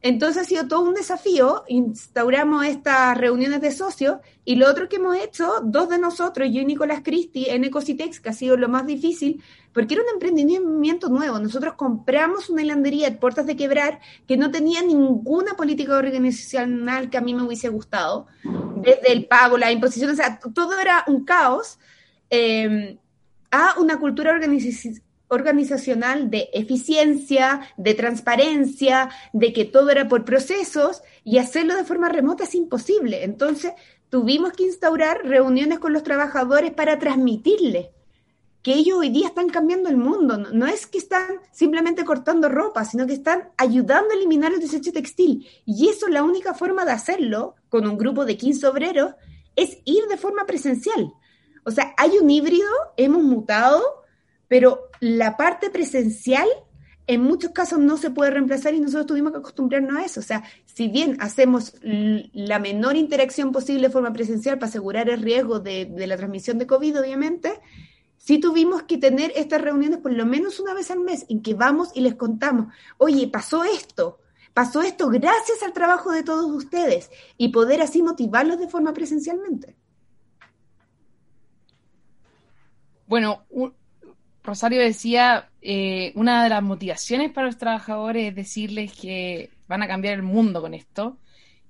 entonces 0.02 0.42
ha 0.42 0.44
sido 0.46 0.66
todo 0.66 0.80
un 0.80 0.94
desafío, 0.94 1.64
instauramos 1.68 2.64
estas 2.64 3.18
reuniones 3.18 3.60
de 3.60 3.70
socios 3.70 4.16
y 4.46 4.54
lo 4.54 4.68
otro 4.70 4.88
que 4.88 4.96
hemos 4.96 5.16
hecho, 5.16 5.60
dos 5.62 5.90
de 5.90 5.98
nosotros, 5.98 6.48
yo 6.50 6.62
y 6.62 6.64
Nicolás 6.64 7.02
Cristi, 7.04 7.50
en 7.50 7.64
Ecositex, 7.64 8.18
que 8.18 8.30
ha 8.30 8.32
sido 8.32 8.56
lo 8.56 8.70
más 8.70 8.86
difícil, 8.86 9.42
porque 9.74 9.94
era 9.94 10.02
un 10.02 10.08
emprendimiento 10.14 11.10
nuevo. 11.10 11.38
Nosotros 11.38 11.74
compramos 11.74 12.48
una 12.48 12.62
hilandería 12.62 13.10
de 13.10 13.16
puertas 13.16 13.46
de 13.46 13.56
quebrar 13.56 14.00
que 14.26 14.38
no 14.38 14.50
tenía 14.50 14.80
ninguna 14.82 15.54
política 15.54 15.96
organizacional 15.96 17.10
que 17.10 17.18
a 17.18 17.20
mí 17.20 17.34
me 17.34 17.42
hubiese 17.42 17.68
gustado, 17.68 18.26
desde 18.76 19.12
el 19.12 19.26
pago, 19.26 19.58
la 19.58 19.70
imposición, 19.70 20.10
o 20.10 20.16
sea, 20.16 20.40
todo 20.54 20.78
era 20.80 21.04
un 21.08 21.24
caos, 21.26 21.78
eh, 22.30 22.96
a 23.50 23.74
una 23.78 23.98
cultura 23.98 24.30
organizacional 24.30 25.02
organizacional 25.30 26.28
de 26.28 26.50
eficiencia, 26.52 27.60
de 27.76 27.94
transparencia, 27.94 29.08
de 29.32 29.52
que 29.52 29.64
todo 29.64 29.90
era 29.90 30.08
por 30.08 30.24
procesos 30.24 31.02
y 31.24 31.38
hacerlo 31.38 31.76
de 31.76 31.84
forma 31.84 32.08
remota 32.08 32.44
es 32.44 32.54
imposible. 32.54 33.24
Entonces, 33.24 33.72
tuvimos 34.10 34.52
que 34.52 34.64
instaurar 34.64 35.22
reuniones 35.24 35.78
con 35.78 35.92
los 35.92 36.02
trabajadores 36.02 36.72
para 36.72 36.98
transmitirles 36.98 37.88
que 38.62 38.74
ellos 38.74 38.98
hoy 38.98 39.08
día 39.08 39.28
están 39.28 39.48
cambiando 39.48 39.88
el 39.88 39.96
mundo. 39.96 40.36
No, 40.36 40.66
es 40.66 40.86
que 40.86 40.98
están 40.98 41.26
simplemente 41.50 42.04
cortando 42.04 42.48
ropa, 42.48 42.84
sino 42.84 43.06
que 43.06 43.14
están 43.14 43.50
ayudando 43.56 44.12
a 44.12 44.16
eliminar 44.16 44.52
el 44.52 44.60
desecho 44.60 44.92
textil. 44.92 45.48
Y 45.64 45.88
eso, 45.88 46.08
la 46.08 46.22
única 46.22 46.54
forma 46.54 46.84
de 46.84 46.92
hacerlo 46.92 47.54
con 47.68 47.86
un 47.86 47.96
grupo 47.96 48.24
de 48.24 48.36
15 48.36 48.66
obreros 48.66 49.14
es 49.56 49.78
ir 49.84 50.04
de 50.08 50.16
forma 50.16 50.44
presencial. 50.44 51.12
O 51.64 51.70
sea, 51.70 51.94
hay 51.96 52.18
un 52.18 52.28
híbrido, 52.28 52.68
hemos 52.96 53.22
mutado, 53.22 53.99
pero 54.50 54.90
la 54.98 55.36
parte 55.36 55.70
presencial 55.70 56.48
en 57.06 57.22
muchos 57.22 57.52
casos 57.52 57.78
no 57.78 57.96
se 57.96 58.10
puede 58.10 58.32
reemplazar 58.32 58.74
y 58.74 58.80
nosotros 58.80 59.06
tuvimos 59.06 59.30
que 59.30 59.38
acostumbrarnos 59.38 59.96
a 59.96 60.04
eso. 60.04 60.18
O 60.18 60.24
sea, 60.24 60.42
si 60.64 60.88
bien 60.88 61.16
hacemos 61.20 61.74
la 61.82 62.58
menor 62.58 62.96
interacción 62.96 63.52
posible 63.52 63.86
de 63.86 63.92
forma 63.92 64.12
presencial 64.12 64.58
para 64.58 64.68
asegurar 64.68 65.08
el 65.08 65.22
riesgo 65.22 65.60
de, 65.60 65.88
la 66.04 66.16
transmisión 66.16 66.58
de 66.58 66.66
COVID, 66.66 66.98
obviamente, 66.98 67.60
sí 68.16 68.38
tuvimos 68.40 68.82
que 68.82 68.98
tener 68.98 69.32
estas 69.36 69.60
reuniones 69.60 70.00
por 70.00 70.12
lo 70.12 70.26
menos 70.26 70.58
una 70.58 70.74
vez 70.74 70.90
al 70.90 70.98
mes 70.98 71.26
en 71.28 71.42
que 71.42 71.54
vamos 71.54 71.90
y 71.94 72.00
les 72.00 72.16
contamos, 72.16 72.74
oye, 72.98 73.28
pasó 73.28 73.62
esto, 73.62 74.18
pasó 74.52 74.82
esto 74.82 75.08
gracias 75.10 75.62
al 75.62 75.72
trabajo 75.72 76.10
de 76.10 76.24
todos 76.24 76.50
ustedes 76.50 77.08
y 77.36 77.50
poder 77.50 77.82
así 77.82 78.02
motivarlos 78.02 78.58
de 78.58 78.66
forma 78.66 78.92
presencialmente. 78.92 79.76
Bueno, 83.06 83.44
Rosario 84.42 84.80
decía, 84.80 85.50
eh, 85.60 86.12
una 86.14 86.42
de 86.42 86.48
las 86.48 86.62
motivaciones 86.62 87.30
para 87.30 87.46
los 87.46 87.58
trabajadores 87.58 88.28
es 88.28 88.34
decirles 88.34 88.92
que 88.92 89.50
van 89.68 89.82
a 89.82 89.88
cambiar 89.88 90.14
el 90.14 90.22
mundo 90.22 90.60
con 90.60 90.74
esto. 90.74 91.18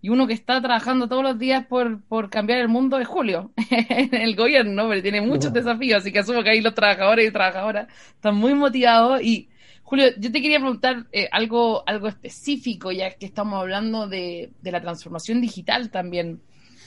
Y 0.03 0.09
uno 0.09 0.27
que 0.27 0.33
está 0.33 0.61
trabajando 0.63 1.09
todos 1.09 1.23
los 1.23 1.39
días 1.39 1.67
por, 1.67 2.01
por 2.03 2.31
cambiar 2.31 2.61
el 2.61 2.69
mundo 2.69 2.99
es 2.99 3.07
Julio, 3.07 3.51
en 3.71 4.15
el 4.15 4.35
gobierno, 4.35 4.89
pero 4.89 5.03
tiene 5.03 5.21
muchos 5.21 5.53
desafíos, 5.53 6.01
así 6.01 6.11
que 6.11 6.21
asumo 6.21 6.43
que 6.43 6.51
ahí 6.51 6.63
los 6.63 6.75
trabajadores 6.75 7.29
y 7.29 7.33
trabajadoras 7.33 7.89
están 8.15 8.37
muy 8.37 8.55
motivados. 8.55 9.21
Y 9.21 9.51
Julio, 9.83 10.07
yo 10.17 10.33
te 10.33 10.41
quería 10.41 10.59
preguntar 10.59 11.07
eh, 11.13 11.29
algo, 11.31 11.83
algo 11.87 12.09
específico, 12.09 12.93
ya 12.93 13.11
que 13.11 13.27
estamos 13.27 13.61
hablando 13.61 14.09
de, 14.09 14.51
de 14.63 14.73
la 14.73 14.81
transformación 14.81 15.43
digital 15.43 15.91
también 15.91 16.41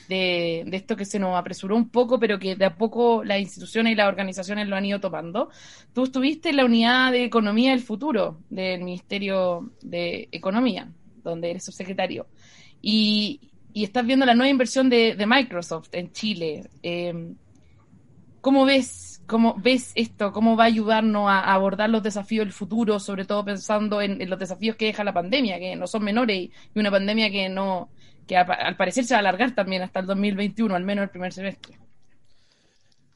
de, 0.09 0.65
esto 0.71 0.95
que 0.95 1.05
se 1.05 1.19
nos 1.19 1.35
apresuró 1.37 1.75
un 1.75 1.89
poco, 1.89 2.19
pero 2.19 2.39
que 2.39 2.55
de 2.55 2.65
a 2.65 2.75
poco 2.75 3.23
las 3.23 3.39
instituciones 3.39 3.93
y 3.93 3.95
las 3.95 4.07
organizaciones 4.07 4.67
lo 4.67 4.75
han 4.75 4.85
ido 4.85 4.99
tomando. 4.99 5.49
Tú 5.93 6.03
estuviste 6.03 6.49
en 6.49 6.57
la 6.57 6.65
unidad 6.65 7.11
de 7.11 7.23
Economía 7.23 7.71
del 7.71 7.81
Futuro 7.81 8.39
del 8.49 8.83
Ministerio 8.83 9.71
de 9.81 10.29
Economía, 10.31 10.89
donde 11.23 11.51
eres 11.51 11.65
subsecretario, 11.65 12.27
y, 12.81 13.39
y 13.73 13.83
estás 13.83 14.05
viendo 14.05 14.25
la 14.25 14.35
nueva 14.35 14.49
inversión 14.49 14.89
de, 14.89 15.15
Microsoft 15.27 15.89
en 15.93 16.11
Chile. 16.11 16.69
Em, 16.83 17.35
¿Cómo 18.39 18.65
ves, 18.65 19.23
cómo 19.25 19.55
ves 19.57 19.93
esto? 19.95 20.31
¿Cómo 20.31 20.55
va 20.55 20.65
a 20.65 20.67
ayudarnos 20.67 21.29
a, 21.29 21.53
abordar 21.53 21.89
los 21.89 22.03
desafíos 22.03 22.45
del 22.45 22.53
futuro, 22.53 22.99
sobre 22.99 23.25
todo 23.25 23.43
pensando 23.43 24.01
en, 24.01 24.29
los 24.29 24.37
desafíos 24.37 24.75
que 24.75 24.85
deja 24.85 25.03
la 25.03 25.13
pandemia, 25.13 25.59
que 25.59 25.75
no 25.75 25.87
son 25.87 26.03
menores, 26.03 26.49
y 26.75 26.79
una 26.79 26.91
pandemia 26.91 27.31
que 27.31 27.49
no, 27.49 27.89
que 28.27 28.37
al 28.37 28.75
parecer 28.77 29.05
se 29.05 29.13
va 29.13 29.17
a 29.17 29.19
alargar 29.19 29.55
también 29.55 29.81
hasta 29.81 29.99
el 29.99 30.05
2021, 30.05 30.75
al 30.75 30.83
menos 30.83 31.03
el 31.03 31.09
primer 31.09 31.33
semestre. 31.33 31.77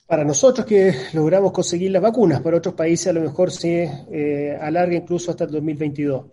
Para 0.08 0.24
nosotros 0.24 0.66
que 0.66 0.94
logramos 1.14 1.52
conseguir 1.52 1.92
las 1.92 2.02
vacunas, 2.02 2.42
para 2.42 2.58
otros 2.58 2.76
países 2.76 3.08
a 3.08 3.14
lo 3.14 3.22
mejor 3.22 3.52
se 3.52 4.06
eh, 4.10 4.58
alarga 4.60 4.96
incluso 4.96 5.32
hasta 5.32 5.44
el 5.44 5.52
2022. 5.52 6.26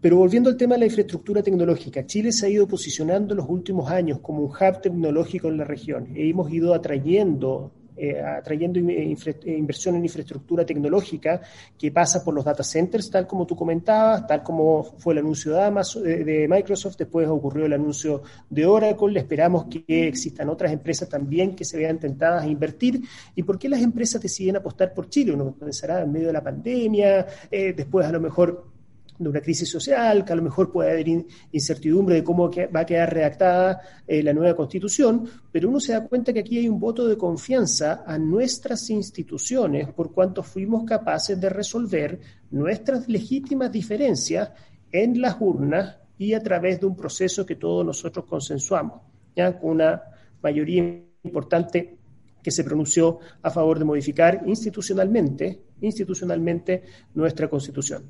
Pero 0.00 0.18
volviendo 0.18 0.48
al 0.48 0.56
tema 0.56 0.74
de 0.74 0.80
la 0.80 0.86
infraestructura 0.86 1.42
tecnológica, 1.42 2.06
Chile 2.06 2.30
se 2.30 2.46
ha 2.46 2.48
ido 2.48 2.68
posicionando 2.68 3.34
en 3.34 3.38
los 3.38 3.48
últimos 3.48 3.90
años 3.90 4.20
como 4.20 4.42
un 4.42 4.50
hub 4.50 4.80
tecnológico 4.80 5.48
en 5.48 5.56
la 5.56 5.64
región. 5.64 6.08
hemos 6.14 6.52
ido 6.52 6.74
atrayendo 6.74 7.72
eh, 7.96 8.20
atrayendo 8.20 8.78
eh, 8.78 9.16
inversión 9.46 9.96
en 9.96 10.04
infraestructura 10.04 10.64
tecnológica 10.64 11.40
que 11.78 11.90
pasa 11.90 12.22
por 12.24 12.34
los 12.34 12.44
data 12.44 12.62
centers, 12.62 13.10
tal 13.10 13.26
como 13.26 13.46
tú 13.46 13.56
comentabas, 13.56 14.26
tal 14.26 14.42
como 14.42 14.82
fue 14.82 15.14
el 15.14 15.20
anuncio 15.20 15.52
de, 15.52 15.62
Amazon, 15.62 16.02
de 16.02 16.46
Microsoft, 16.48 16.96
después 16.96 17.28
ocurrió 17.28 17.66
el 17.66 17.72
anuncio 17.72 18.22
de 18.48 18.66
Oracle, 18.66 19.18
esperamos 19.18 19.66
que 19.66 20.08
existan 20.08 20.48
otras 20.48 20.72
empresas 20.72 21.08
también 21.08 21.54
que 21.54 21.64
se 21.64 21.76
vean 21.76 21.98
tentadas 21.98 22.44
a 22.44 22.46
invertir. 22.46 23.02
¿Y 23.34 23.42
por 23.42 23.58
qué 23.58 23.68
las 23.68 23.82
empresas 23.82 24.20
deciden 24.20 24.56
apostar 24.56 24.92
por 24.94 25.08
Chile? 25.08 25.32
Uno 25.32 25.52
pensará 25.52 26.02
en 26.02 26.12
medio 26.12 26.28
de 26.28 26.32
la 26.32 26.42
pandemia, 26.42 27.26
eh, 27.50 27.72
después 27.72 28.06
a 28.06 28.12
lo 28.12 28.20
mejor 28.20 28.75
de 29.18 29.28
una 29.28 29.40
crisis 29.40 29.68
social, 29.68 30.24
que 30.24 30.32
a 30.32 30.36
lo 30.36 30.42
mejor 30.42 30.70
puede 30.70 30.90
haber 30.90 31.08
incertidumbre 31.52 32.16
de 32.16 32.24
cómo 32.24 32.50
va 32.74 32.80
a 32.80 32.86
quedar 32.86 33.12
redactada 33.12 33.80
eh, 34.06 34.22
la 34.22 34.32
nueva 34.32 34.54
constitución, 34.54 35.28
pero 35.50 35.68
uno 35.68 35.80
se 35.80 35.92
da 35.92 36.06
cuenta 36.06 36.32
que 36.32 36.40
aquí 36.40 36.58
hay 36.58 36.68
un 36.68 36.78
voto 36.78 37.06
de 37.06 37.16
confianza 37.16 38.04
a 38.06 38.18
nuestras 38.18 38.90
instituciones 38.90 39.88
por 39.92 40.12
cuanto 40.12 40.42
fuimos 40.42 40.84
capaces 40.84 41.40
de 41.40 41.48
resolver 41.48 42.20
nuestras 42.50 43.08
legítimas 43.08 43.72
diferencias 43.72 44.50
en 44.92 45.20
las 45.20 45.36
urnas 45.40 45.96
y 46.18 46.34
a 46.34 46.42
través 46.42 46.80
de 46.80 46.86
un 46.86 46.96
proceso 46.96 47.44
que 47.44 47.56
todos 47.56 47.84
nosotros 47.84 48.24
consensuamos, 48.26 49.02
¿ya? 49.34 49.58
con 49.58 49.72
una 49.72 50.02
mayoría 50.42 51.02
importante 51.24 51.98
que 52.42 52.50
se 52.52 52.62
pronunció 52.62 53.18
a 53.42 53.50
favor 53.50 53.76
de 53.78 53.84
modificar 53.84 54.42
institucionalmente, 54.46 55.62
institucionalmente 55.80 56.84
nuestra 57.14 57.48
constitución. 57.48 58.04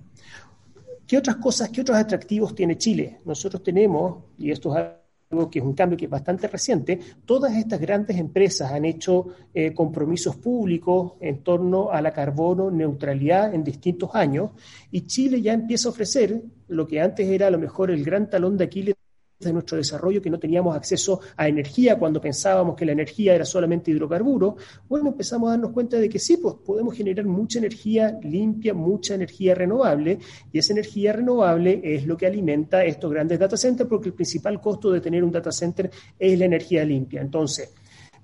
¿Qué 1.07 1.17
otras 1.17 1.37
cosas, 1.37 1.69
qué 1.69 1.83
otros 1.83 1.97
atractivos 1.97 2.55
tiene 2.55 2.77
Chile? 2.77 3.21
Nosotros 3.25 3.63
tenemos, 3.63 4.25
y 4.39 4.51
esto 4.51 4.77
es 4.77 4.85
algo 5.31 5.49
que 5.49 5.61
es 5.61 5.65
un 5.65 5.75
cambio 5.75 5.97
que 5.97 6.07
es 6.07 6.11
bastante 6.11 6.49
reciente, 6.49 6.99
todas 7.25 7.55
estas 7.57 7.81
grandes 7.81 8.17
empresas 8.17 8.73
han 8.73 8.85
hecho 8.85 9.29
eh, 9.55 9.73
compromisos 9.73 10.35
públicos 10.37 11.13
en 11.21 11.45
torno 11.45 11.91
a 11.91 12.01
la 12.03 12.13
carbono 12.13 12.73
neutralidad 12.73 13.55
en 13.55 13.63
distintos 13.63 14.11
años 14.15 14.51
y 14.91 15.03
Chile 15.03 15.41
ya 15.41 15.53
empieza 15.53 15.89
a 15.89 15.93
ofrecer 15.93 16.43
lo 16.69 16.87
que 16.89 17.01
antes 17.01 17.29
era 17.29 17.47
a 17.47 17.51
lo 17.51 17.59
mejor 17.59 17.93
el 17.93 18.05
gran 18.05 18.29
talón 18.29 18.57
de 18.57 18.65
Aquiles 18.65 18.97
de 19.39 19.53
nuestro 19.53 19.77
desarrollo 19.77 20.23
que 20.23 20.31
no 20.31 20.39
teníamos 20.39 20.75
acceso 20.75 21.21
a 21.37 21.47
energía 21.47 21.99
cuando 21.99 22.21
pensábamos 22.21 22.75
que 22.75 22.87
la 22.87 22.93
energía 22.93 23.35
era 23.35 23.45
solamente 23.45 23.91
hidrocarburo, 23.91 24.57
bueno, 24.89 25.11
empezamos 25.11 25.49
a 25.49 25.53
darnos 25.53 25.73
cuenta 25.73 25.99
de 25.99 26.09
que 26.09 26.19
sí, 26.19 26.39
pues 26.39 26.55
podemos 26.65 26.95
generar 26.95 27.27
mucha 27.27 27.59
energía 27.59 28.19
limpia, 28.23 28.73
mucha 28.73 29.15
energía 29.15 29.55
renovable, 29.55 30.19
y 30.53 30.59
esa 30.59 30.73
energía 30.73 31.13
renovable 31.13 31.81
es 31.85 32.07
lo 32.07 32.17
que 32.17 32.27
alimenta 32.27 32.85
estos 32.85 33.11
grandes 33.11 33.39
data 33.39 33.57
centers, 33.57 33.89
porque 33.89 34.09
el 34.09 34.15
principal 34.15 34.61
costo 34.61 34.91
de 34.91 35.01
tener 35.01 35.23
un 35.23 35.33
data 35.33 35.53
center 35.53 35.91
es 36.19 36.39
la 36.39 36.47
energía 36.47 36.85
limpia. 36.85 37.21
Entonces, 37.21 37.75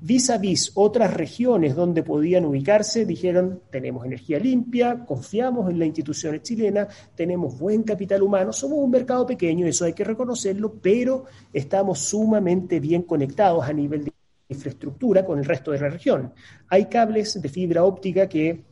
vis 0.04 0.30
a 0.30 0.38
vis 0.38 0.72
otras 0.74 1.14
regiones 1.14 1.76
donde 1.76 2.02
podían 2.02 2.44
ubicarse, 2.44 3.06
dijeron, 3.06 3.62
tenemos 3.70 4.04
energía 4.04 4.40
limpia, 4.40 5.04
confiamos 5.06 5.70
en 5.70 5.78
las 5.78 5.86
instituciones 5.86 6.42
chilenas, 6.42 6.88
tenemos 7.14 7.56
buen 7.56 7.84
capital 7.84 8.22
humano, 8.22 8.52
somos 8.52 8.78
un 8.78 8.90
mercado 8.90 9.24
pequeño, 9.24 9.64
eso 9.64 9.84
hay 9.84 9.92
que 9.92 10.02
reconocerlo, 10.02 10.74
pero 10.82 11.26
estamos 11.52 12.00
sumamente 12.00 12.80
bien 12.80 13.02
conectados 13.02 13.64
a 13.64 13.72
nivel 13.72 14.04
de 14.04 14.12
infraestructura 14.48 15.24
con 15.24 15.38
el 15.38 15.44
resto 15.44 15.70
de 15.70 15.78
la 15.78 15.88
región. 15.88 16.32
Hay 16.68 16.86
cables 16.86 17.40
de 17.40 17.48
fibra 17.48 17.84
óptica 17.84 18.28
que 18.28 18.64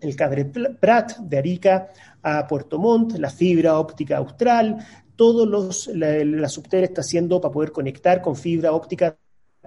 el 0.00 0.16
cable 0.16 0.46
Prat 0.46 1.18
de 1.18 1.36
Arica 1.36 1.88
a 2.22 2.46
Puerto 2.46 2.78
Montt, 2.78 3.18
la 3.18 3.28
fibra 3.28 3.78
óptica 3.78 4.16
austral, 4.16 4.78
todos 5.14 5.46
los 5.46 5.88
la, 5.88 6.24
la 6.24 6.46
está 6.46 7.02
haciendo 7.02 7.38
para 7.38 7.52
poder 7.52 7.70
conectar 7.70 8.22
con 8.22 8.34
fibra 8.34 8.72
óptica 8.72 9.14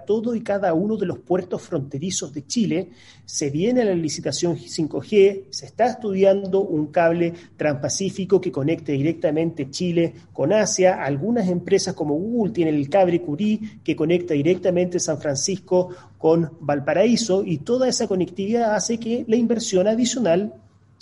todo 0.04 0.34
y 0.34 0.42
cada 0.42 0.74
uno 0.74 0.96
de 0.96 1.06
los 1.06 1.18
puertos 1.18 1.62
fronterizos 1.62 2.32
de 2.32 2.46
Chile. 2.46 2.90
Se 3.24 3.50
viene 3.50 3.84
la 3.84 3.94
licitación 3.94 4.56
5G, 4.56 5.44
se 5.50 5.66
está 5.66 5.86
estudiando 5.86 6.60
un 6.60 6.88
cable 6.88 7.32
transpacífico 7.56 8.40
que 8.40 8.52
conecte 8.52 8.92
directamente 8.92 9.70
Chile 9.70 10.14
con 10.32 10.52
Asia. 10.52 11.02
Algunas 11.02 11.48
empresas 11.48 11.94
como 11.94 12.14
Google 12.14 12.52
tienen 12.52 12.74
el 12.74 12.88
cable 12.88 13.22
Curí 13.22 13.80
que 13.82 13.96
conecta 13.96 14.34
directamente 14.34 15.00
San 15.00 15.18
Francisco 15.18 15.90
con 16.18 16.52
Valparaíso 16.60 17.44
y 17.44 17.58
toda 17.58 17.88
esa 17.88 18.08
conectividad 18.08 18.74
hace 18.74 18.98
que 18.98 19.24
la 19.28 19.36
inversión 19.36 19.86
adicional 19.86 20.54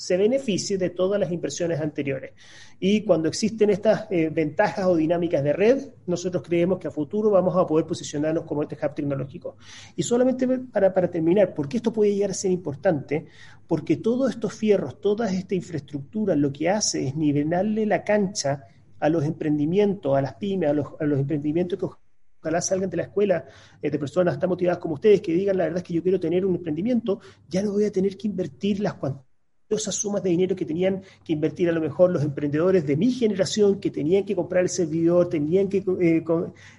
se 0.03 0.17
beneficie 0.17 0.79
de 0.79 0.91
todas 0.91 1.21
las 1.21 1.31
inversiones 1.31 1.81
anteriores. 1.81 2.33
Y 2.81 3.05
cuando 3.05 3.29
existen 3.29 3.71
estas 3.71 4.09
eh, 4.11 4.31
ventajas 4.31 4.87
o 4.87 4.97
dinámicas 4.97 5.45
de 5.45 5.53
red, 5.53 5.81
nosotros 6.09 6.43
creemos 6.43 6.81
que 6.81 6.89
a 6.89 6.91
futuro 6.91 7.31
vamos 7.31 7.57
a 7.57 7.65
poder 7.65 7.87
posicionarnos 7.87 8.43
como 8.43 8.65
este 8.65 8.77
hub 8.85 8.95
tecnológico. 8.97 9.57
Y 9.95 10.03
solamente 10.03 10.49
para, 10.59 10.93
para 10.93 11.09
terminar, 11.09 11.55
¿por 11.55 11.69
qué 11.69 11.77
esto 11.77 11.93
puede 11.93 12.13
llegar 12.13 12.33
a 12.33 12.35
ser 12.35 12.51
importante? 12.51 13.27
Porque 13.69 13.97
todos 13.97 14.31
estos 14.31 14.53
fierros, 14.53 15.01
toda 15.01 15.31
esta 15.31 15.55
infraestructura, 15.55 16.35
lo 16.35 16.53
que 16.53 16.69
hace 16.69 17.07
es 17.07 17.15
nivelarle 17.15 17.87
la 17.87 18.03
cancha 18.03 18.65
a 18.99 19.09
los 19.09 19.25
emprendimientos, 19.25 20.17
a 20.17 20.21
las 20.21 20.35
pymes, 20.35 20.69
a 20.69 20.73
los, 20.73 20.89
a 20.99 21.05
los 21.05 21.21
emprendimientos 21.21 21.79
que 21.79 21.87
ojalá 22.41 22.61
salgan 22.61 22.91
de 22.91 22.97
la 22.97 23.05
escuela 23.05 23.45
eh, 23.81 23.89
de 23.89 23.99
personas 24.01 24.37
tan 24.37 24.49
motivadas 24.49 24.81
como 24.81 24.95
ustedes 24.95 25.21
que 25.21 25.33
digan 25.33 25.57
la 25.57 25.65
verdad 25.65 25.79
es 25.79 25.85
que 25.85 25.95
yo 25.95 26.03
quiero 26.03 26.19
tener 26.19 26.45
un 26.45 26.57
emprendimiento, 26.57 27.21
ya 27.49 27.63
no 27.63 27.71
voy 27.71 27.85
a 27.85 27.93
tener 27.93 28.17
que 28.17 28.27
invertir 28.27 28.81
las 28.81 28.95
cuantías 28.95 29.32
esas 29.77 29.95
sumas 29.95 30.23
de 30.23 30.31
dinero 30.31 30.57
que 30.57 30.65
tenían 30.65 31.03
que 31.25 31.33
invertir 31.33 31.69
a 31.69 31.73
lo 31.73 31.81
mejor 31.81 32.11
los 32.11 32.23
emprendedores 32.23 32.87
de 32.87 32.97
mi 32.97 33.11
generación, 33.11 33.81
que 33.81 33.91
tenían 33.91 34.25
que 34.25 34.35
comprar 34.35 34.63
el 34.63 34.69
servidor, 34.69 35.29
tenían 35.29 35.69
que 35.69 35.79
eh, 35.79 36.25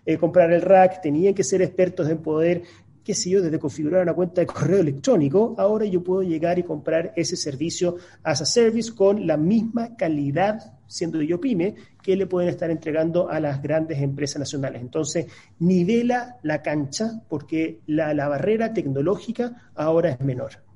eh, 0.05 0.17
comprar 0.17 0.51
el 0.51 0.61
rack, 0.61 1.01
tenían 1.01 1.33
que 1.33 1.43
ser 1.43 1.61
expertos 1.61 2.09
en 2.09 2.19
poder, 2.19 2.63
qué 3.03 3.13
sé 3.13 3.29
yo, 3.29 3.41
desde 3.41 3.59
configurar 3.59 4.03
una 4.03 4.13
cuenta 4.13 4.41
de 4.41 4.47
correo 4.47 4.79
electrónico, 4.79 5.55
ahora 5.57 5.85
yo 5.85 6.03
puedo 6.03 6.23
llegar 6.23 6.57
y 6.57 6.63
comprar 6.63 7.13
ese 7.15 7.35
servicio 7.35 7.97
as 8.23 8.41
a 8.41 8.45
service 8.45 8.93
con 8.93 9.27
la 9.27 9.37
misma 9.37 9.95
calidad, 9.95 10.79
siendo 10.87 11.21
yo 11.21 11.39
pyme, 11.39 11.75
que 12.01 12.15
le 12.15 12.27
pueden 12.27 12.49
estar 12.49 12.69
entregando 12.69 13.29
a 13.29 13.39
las 13.39 13.61
grandes 13.61 14.01
empresas 14.01 14.39
nacionales. 14.39 14.81
Entonces, 14.81 15.27
nivela 15.59 16.37
la 16.43 16.61
cancha 16.61 17.21
porque 17.27 17.79
la 17.87 18.27
barrera 18.27 18.73
tecnológica 18.73 19.71
ahora 19.75 20.11
es 20.11 20.19
menor. 20.21 20.72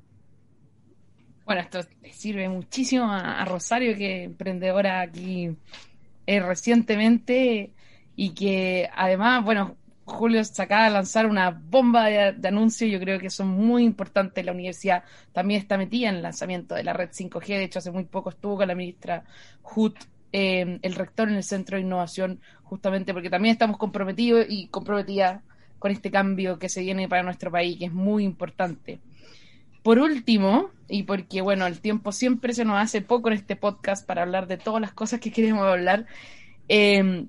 Bueno, 1.48 1.62
esto 1.62 1.80
sirve 2.12 2.46
muchísimo 2.50 3.10
a, 3.10 3.42
Rosario, 3.46 3.96
que 3.96 4.24
emprendedora 4.24 5.00
aquí 5.00 5.48
eh, 6.26 6.40
recientemente 6.40 7.72
y 8.14 8.34
que 8.34 8.90
además, 8.94 9.42
bueno, 9.42 9.78
Julio 10.04 10.44
se 10.44 10.60
acaba 10.60 10.84
de 10.84 10.90
lanzar 10.90 11.24
una 11.24 11.48
bomba 11.48 12.04
de, 12.04 12.32
de, 12.32 12.48
anuncios, 12.48 12.90
yo 12.90 13.00
creo 13.00 13.18
que 13.18 13.30
son 13.30 13.48
muy 13.48 13.84
importantes. 13.84 14.44
La 14.44 14.52
universidad 14.52 15.04
también 15.32 15.62
está 15.62 15.78
metida 15.78 16.10
en 16.10 16.16
el 16.16 16.22
lanzamiento 16.22 16.74
de 16.74 16.84
la 16.84 16.92
red 16.92 17.08
5G, 17.08 17.46
de 17.46 17.64
hecho 17.64 17.78
hace 17.78 17.92
muy 17.92 18.04
poco 18.04 18.28
estuvo 18.28 18.58
con 18.58 18.68
la 18.68 18.74
ministra 18.74 19.24
Hut, 19.74 19.96
eh, 20.32 20.78
el 20.82 20.94
rector 20.94 21.30
en 21.30 21.36
el 21.36 21.44
Centro 21.44 21.78
de 21.78 21.82
Innovación, 21.82 22.42
justamente 22.62 23.14
porque 23.14 23.30
también 23.30 23.54
estamos 23.54 23.78
comprometidos 23.78 24.44
y 24.50 24.68
comprometidas 24.68 25.40
con 25.78 25.92
este 25.92 26.10
cambio 26.10 26.58
que 26.58 26.68
se 26.68 26.82
viene 26.82 27.08
para 27.08 27.22
nuestro 27.22 27.50
país, 27.50 27.78
que 27.78 27.86
es 27.86 27.92
muy 27.94 28.24
importante. 28.24 29.00
Por 29.88 30.00
último, 30.00 30.68
y 30.86 31.04
porque 31.04 31.40
bueno, 31.40 31.66
el 31.66 31.80
tiempo 31.80 32.12
siempre 32.12 32.52
se 32.52 32.66
nos 32.66 32.76
hace 32.76 33.00
poco 33.00 33.30
en 33.30 33.36
este 33.38 33.56
podcast 33.56 34.06
para 34.06 34.20
hablar 34.20 34.46
de 34.46 34.58
todas 34.58 34.82
las 34.82 34.92
cosas 34.92 35.18
que 35.18 35.32
queremos 35.32 35.64
hablar, 35.64 36.04
eh, 36.68 37.24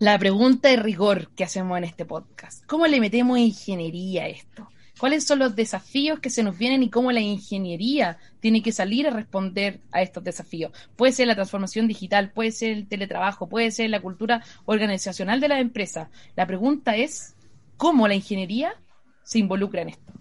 la 0.00 0.18
pregunta 0.18 0.68
de 0.68 0.76
rigor 0.76 1.30
que 1.30 1.44
hacemos 1.44 1.78
en 1.78 1.84
este 1.84 2.04
podcast. 2.04 2.62
¿Cómo 2.66 2.86
le 2.86 3.00
metemos 3.00 3.38
ingeniería 3.38 4.24
a 4.24 4.28
esto? 4.28 4.68
¿Cuáles 4.98 5.24
son 5.24 5.38
los 5.38 5.56
desafíos 5.56 6.20
que 6.20 6.28
se 6.28 6.42
nos 6.42 6.58
vienen 6.58 6.82
y 6.82 6.90
cómo 6.90 7.10
la 7.10 7.20
ingeniería 7.22 8.18
tiene 8.38 8.62
que 8.62 8.72
salir 8.72 9.06
a 9.06 9.10
responder 9.10 9.80
a 9.90 10.02
estos 10.02 10.22
desafíos? 10.22 10.72
Puede 10.96 11.12
ser 11.12 11.26
la 11.26 11.36
transformación 11.36 11.88
digital, 11.88 12.32
puede 12.32 12.52
ser 12.52 12.72
el 12.72 12.86
teletrabajo, 12.86 13.48
puede 13.48 13.70
ser 13.70 13.88
la 13.88 14.02
cultura 14.02 14.44
organizacional 14.66 15.40
de 15.40 15.48
la 15.48 15.58
empresa. 15.58 16.10
La 16.36 16.46
pregunta 16.46 16.96
es, 16.96 17.34
¿cómo 17.78 18.06
la 18.06 18.14
ingeniería 18.14 18.74
se 19.22 19.38
involucra 19.38 19.80
en 19.80 19.88
esto? 19.88 20.12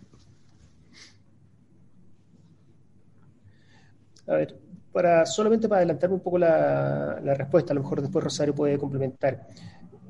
A 4.27 4.35
ver, 4.35 4.57
para 4.93 5.25
solamente 5.25 5.67
para 5.67 5.79
adelantarme 5.79 6.15
un 6.15 6.21
poco 6.21 6.37
la, 6.37 7.19
respuesta, 7.35 7.73
a 7.73 7.75
lo 7.75 7.81
mejor 7.81 8.01
después 8.01 8.23
Rosario 8.23 8.53
puede 8.53 8.77
complementar. 8.77 9.47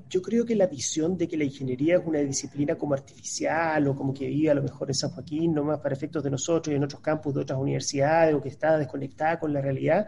Yo 0.09 0.21
creo 0.21 0.45
que 0.45 0.55
la 0.55 0.67
visión 0.67 1.17
de 1.17 1.27
que 1.27 1.37
la 1.37 1.45
ingeniería 1.45 1.95
es 1.95 2.01
una 2.05 2.19
disciplina 2.19 2.75
como 2.75 2.93
artificial 2.93 3.87
o 3.87 3.95
como 3.95 4.13
que 4.13 4.27
vive 4.27 4.51
a 4.51 4.53
lo 4.53 4.61
mejor 4.61 4.89
en 4.89 4.93
San 4.93 5.09
Joaquín, 5.09 5.53
nomás 5.53 5.79
para 5.79 5.95
efectos 5.95 6.23
de 6.23 6.29
nosotros 6.29 6.71
y 6.71 6.75
en 6.75 6.83
otros 6.83 7.01
campus 7.01 7.33
de 7.33 7.41
otras 7.41 7.57
universidades 7.57 8.35
o 8.35 8.41
que 8.41 8.49
está 8.49 8.77
desconectada 8.77 9.39
con 9.39 9.51
la 9.53 9.61
realidad, 9.61 10.05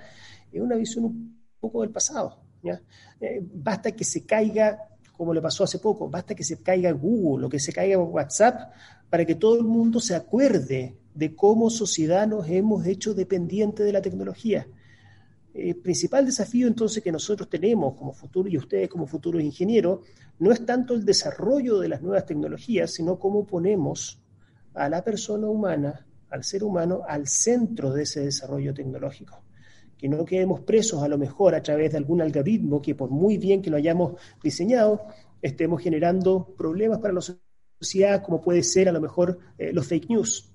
es 0.52 0.62
una 0.62 0.76
visión 0.76 1.06
un 1.06 1.42
poco 1.60 1.82
del 1.82 1.90
pasado. 1.90 2.38
¿ya? 2.62 2.80
Eh, 3.20 3.42
basta 3.42 3.94
que 3.94 4.04
se 4.04 4.26
caiga, 4.26 4.78
como 5.18 5.34
le 5.34 5.42
pasó 5.42 5.64
hace 5.64 5.80
poco, 5.80 6.08
basta 6.08 6.36
que 6.36 6.44
se 6.44 6.62
caiga 6.62 6.92
Google 6.92 7.48
o 7.48 7.50
que 7.50 7.60
se 7.60 7.74
caiga 7.74 7.98
WhatsApp 7.98 8.74
para 9.10 9.26
que 9.26 9.36
todo 9.36 9.56
el 9.58 9.64
mundo 9.64 10.00
se 10.00 10.16
acuerde 10.16 10.98
de 11.16 11.34
cómo 11.34 11.70
sociedad 11.70 12.28
nos 12.28 12.48
hemos 12.50 12.86
hecho 12.86 13.14
dependientes 13.14 13.86
de 13.86 13.94
la 13.94 14.02
tecnología. 14.02 14.68
El 15.54 15.78
principal 15.78 16.26
desafío 16.26 16.68
entonces 16.68 17.02
que 17.02 17.12
nosotros 17.12 17.50
tenemos 17.50 17.96
como 17.98 18.12
futuro 18.12 18.50
y 18.50 18.58
ustedes 18.58 18.90
como 18.90 19.08
futuros 19.08 19.42
ingenieros 19.42 20.02
no 20.40 20.52
es 20.52 20.66
tanto 20.66 20.94
el 20.94 21.06
desarrollo 21.06 21.80
de 21.80 21.88
las 21.88 22.02
nuevas 22.02 22.26
tecnologías, 22.26 22.92
sino 22.92 23.18
cómo 23.18 23.48
ponemos 23.48 24.22
a 24.74 24.90
la 24.90 25.02
persona 25.06 25.48
humana, 25.48 26.06
al 26.30 26.44
ser 26.44 26.66
humano, 26.66 27.04
al 27.08 27.28
centro 27.28 27.94
de 27.94 28.04
ese 28.04 28.26
desarrollo 28.26 28.74
tecnológico. 28.74 29.42
Que 29.98 30.10
no 30.10 30.26
quedemos 30.26 30.60
presos 30.60 31.02
a 31.02 31.08
lo 31.08 31.18
mejor 31.18 31.56
a 31.56 31.64
través 31.64 31.94
de 31.94 31.98
algún 31.98 32.22
algoritmo 32.22 32.82
que 32.82 32.94
por 32.94 33.10
muy 33.10 33.38
bien 33.38 33.62
que 33.62 33.70
lo 33.70 33.78
hayamos 33.78 34.16
diseñado, 34.44 35.08
estemos 35.42 35.82
generando 35.82 36.54
problemas 36.58 37.00
para 37.00 37.14
la 37.14 37.22
sociedad, 37.80 38.22
como 38.22 38.42
puede 38.42 38.64
ser 38.64 38.90
a 38.90 38.92
lo 38.92 39.00
mejor 39.00 39.40
eh, 39.58 39.72
los 39.72 39.88
fake 39.88 40.10
news 40.10 40.52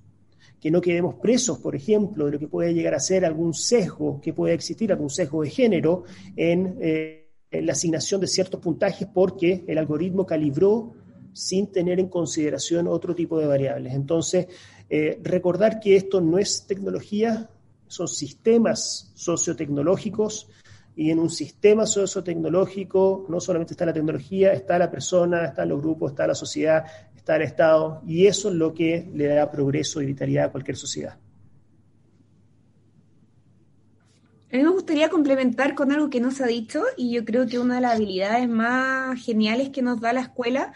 que 0.61 0.71
no 0.71 0.81
quedemos 0.81 1.15
presos, 1.15 1.59
por 1.59 1.75
ejemplo, 1.75 2.27
de 2.27 2.33
lo 2.33 2.39
que 2.39 2.49
puede 2.49 2.75
llegar 2.75 2.95
a 2.95 3.01
ser 3.01 3.25
algún 3.25 3.55
sesgo, 3.55 4.21
que 4.21 4.35
pueda 4.35 4.55
existir 4.55 4.93
algún 4.93 5.09
sesgo 5.09 5.43
de 5.43 5.51
género 5.51 6.05
en, 6.37 6.77
eh, 6.81 7.29
la 7.51 7.73
asignación 7.73 8.21
de 8.21 8.27
ciertos 8.27 8.61
puntajes 8.61 9.09
porque 9.13 9.65
el 9.67 9.79
algoritmo 9.79 10.25
calibró 10.25 10.95
sin 11.33 11.73
tener 11.73 11.99
en 11.99 12.09
consideración 12.09 12.87
otro 12.87 13.15
tipo 13.15 13.39
de 13.39 13.47
variables. 13.47 13.95
Entonces, 13.95 14.47
eh, 14.89 15.19
recordar 15.23 15.81
que 15.81 15.97
esto 15.97 16.21
no 16.21 16.39
es 16.39 16.67
tecnología, 16.67 17.49
son 17.87 18.07
sistemas 18.07 19.11
sociotecnológicos 19.15 20.49
y 20.95 21.11
en 21.11 21.19
un 21.19 21.31
sistema 21.31 21.87
sociotecnológico 21.87 23.27
no 23.29 23.41
solamente 23.41 23.75
está 23.75 23.87
la 23.87 23.93
tecnología, 23.93 24.53
está 24.53 24.79
la 24.79 24.91
persona, 24.91 25.47
están 25.47 25.69
los 25.69 25.81
grupos, 25.81 26.13
está 26.13 26.27
la 26.27 26.35
sociedad, 26.35 26.85
está 27.31 27.37
el 27.37 27.43
Estado, 27.43 28.03
y 28.07 28.27
eso 28.27 28.49
es 28.49 28.55
lo 28.57 28.75
que 28.75 29.09
le 29.15 29.27
da 29.27 29.51
progreso 29.51 30.03
y 30.03 30.07
vitalidad 30.07 30.47
a 30.47 30.51
cualquier 30.51 30.77
sociedad. 30.77 31.17
A 34.53 34.57
mí 34.57 34.65
me 34.65 34.71
gustaría 34.71 35.09
complementar 35.09 35.77
con 35.77 35.93
algo 35.93 36.11
que 36.11 36.21
no 36.21 36.33
se 36.33 36.43
ha 36.43 36.49
dicho 36.49 36.83
y 36.97 37.13
yo 37.13 37.25
creo 37.25 37.47
que 37.47 37.61
una 37.61 37.77
de 37.77 37.83
las 37.83 37.95
habilidades 37.95 38.49
más 38.49 39.25
geniales 39.25 39.69
que 39.69 39.81
nos 39.81 40.01
da 40.01 40.13
la 40.13 40.23
escuela 40.23 40.73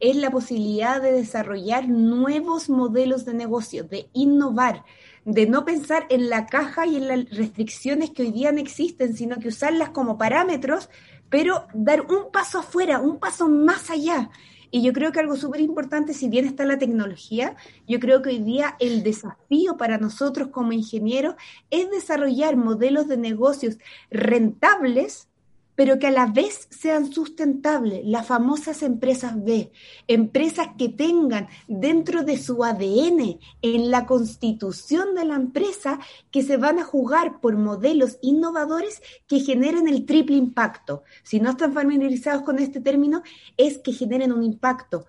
es 0.00 0.16
la 0.16 0.32
posibilidad 0.32 1.00
de 1.00 1.12
desarrollar 1.12 1.88
nuevos 1.88 2.68
modelos 2.68 3.24
de 3.24 3.34
negocio, 3.34 3.84
de 3.84 4.08
innovar, 4.12 4.84
de 5.24 5.46
no 5.46 5.64
pensar 5.64 6.06
en 6.10 6.28
la 6.28 6.46
caja 6.46 6.84
y 6.84 6.96
en 6.96 7.06
las 7.06 7.30
restricciones 7.30 8.10
que 8.10 8.22
hoy 8.22 8.32
día 8.32 8.50
no 8.50 8.58
existen, 8.58 9.14
sino 9.14 9.36
que 9.36 9.48
usarlas 9.48 9.90
como 9.90 10.18
parámetros, 10.18 10.90
pero 11.30 11.68
dar 11.74 12.00
un 12.00 12.32
paso 12.32 12.58
afuera, 12.58 12.98
un 12.98 13.20
paso 13.20 13.48
más 13.48 13.88
allá. 13.88 14.30
Y 14.74 14.82
yo 14.82 14.94
creo 14.94 15.12
que 15.12 15.20
algo 15.20 15.36
súper 15.36 15.60
importante, 15.60 16.14
si 16.14 16.30
bien 16.30 16.46
está 16.46 16.64
la 16.64 16.78
tecnología, 16.78 17.56
yo 17.86 18.00
creo 18.00 18.22
que 18.22 18.30
hoy 18.30 18.38
día 18.38 18.74
el 18.80 19.02
desafío 19.02 19.76
para 19.76 19.98
nosotros 19.98 20.48
como 20.48 20.72
ingenieros 20.72 21.34
es 21.68 21.90
desarrollar 21.90 22.56
modelos 22.56 23.06
de 23.06 23.18
negocios 23.18 23.76
rentables 24.10 25.28
pero 25.74 25.98
que 25.98 26.08
a 26.08 26.10
la 26.10 26.26
vez 26.26 26.68
sean 26.70 27.12
sustentables, 27.12 28.04
las 28.04 28.26
famosas 28.26 28.82
empresas 28.82 29.42
B, 29.42 29.72
empresas 30.06 30.68
que 30.76 30.88
tengan 30.88 31.48
dentro 31.66 32.22
de 32.24 32.38
su 32.38 32.62
ADN, 32.62 33.38
en 33.62 33.90
la 33.90 34.06
constitución 34.06 35.14
de 35.14 35.24
la 35.24 35.36
empresa, 35.36 35.98
que 36.30 36.42
se 36.42 36.56
van 36.56 36.78
a 36.78 36.84
jugar 36.84 37.40
por 37.40 37.56
modelos 37.56 38.18
innovadores 38.20 39.02
que 39.26 39.40
generen 39.40 39.88
el 39.88 40.04
triple 40.04 40.36
impacto. 40.36 41.04
Si 41.22 41.40
no 41.40 41.50
están 41.50 41.72
familiarizados 41.72 42.42
con 42.42 42.58
este 42.58 42.80
término, 42.80 43.22
es 43.56 43.78
que 43.78 43.92
generen 43.92 44.32
un 44.32 44.42
impacto 44.42 45.06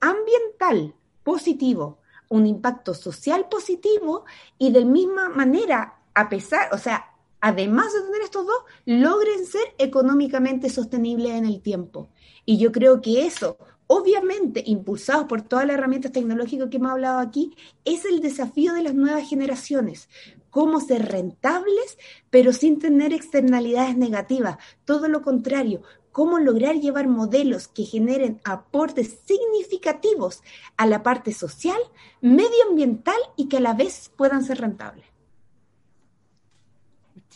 ambiental 0.00 0.94
positivo, 1.22 1.98
un 2.28 2.46
impacto 2.46 2.94
social 2.94 3.46
positivo 3.50 4.24
y 4.58 4.70
de 4.70 4.84
misma 4.84 5.28
manera, 5.28 6.00
a 6.14 6.28
pesar, 6.28 6.68
o 6.72 6.78
sea, 6.78 7.13
además 7.44 7.92
de 7.92 8.00
tener 8.00 8.22
estos 8.22 8.46
dos, 8.46 8.56
logren 8.86 9.44
ser 9.44 9.74
económicamente 9.76 10.70
sostenibles 10.70 11.32
en 11.32 11.44
el 11.44 11.60
tiempo. 11.60 12.08
Y 12.46 12.56
yo 12.56 12.72
creo 12.72 13.02
que 13.02 13.26
eso, 13.26 13.58
obviamente 13.86 14.64
impulsados 14.64 15.26
por 15.26 15.42
todas 15.42 15.66
las 15.66 15.76
herramientas 15.76 16.12
tecnológicas 16.12 16.70
que 16.70 16.78
hemos 16.78 16.92
hablado 16.92 17.18
aquí, 17.18 17.54
es 17.84 18.06
el 18.06 18.22
desafío 18.22 18.72
de 18.72 18.82
las 18.82 18.94
nuevas 18.94 19.28
generaciones. 19.28 20.08
Cómo 20.48 20.80
ser 20.80 21.04
rentables, 21.12 21.98
pero 22.30 22.54
sin 22.54 22.78
tener 22.78 23.12
externalidades 23.12 23.98
negativas. 23.98 24.56
Todo 24.86 25.08
lo 25.08 25.20
contrario, 25.20 25.82
cómo 26.12 26.38
lograr 26.38 26.76
llevar 26.76 27.08
modelos 27.08 27.68
que 27.68 27.84
generen 27.84 28.40
aportes 28.44 29.18
significativos 29.26 30.42
a 30.78 30.86
la 30.86 31.02
parte 31.02 31.34
social, 31.34 31.78
medioambiental 32.22 33.18
y 33.36 33.50
que 33.50 33.58
a 33.58 33.60
la 33.60 33.74
vez 33.74 34.10
puedan 34.16 34.44
ser 34.44 34.62
rentables. 34.62 35.13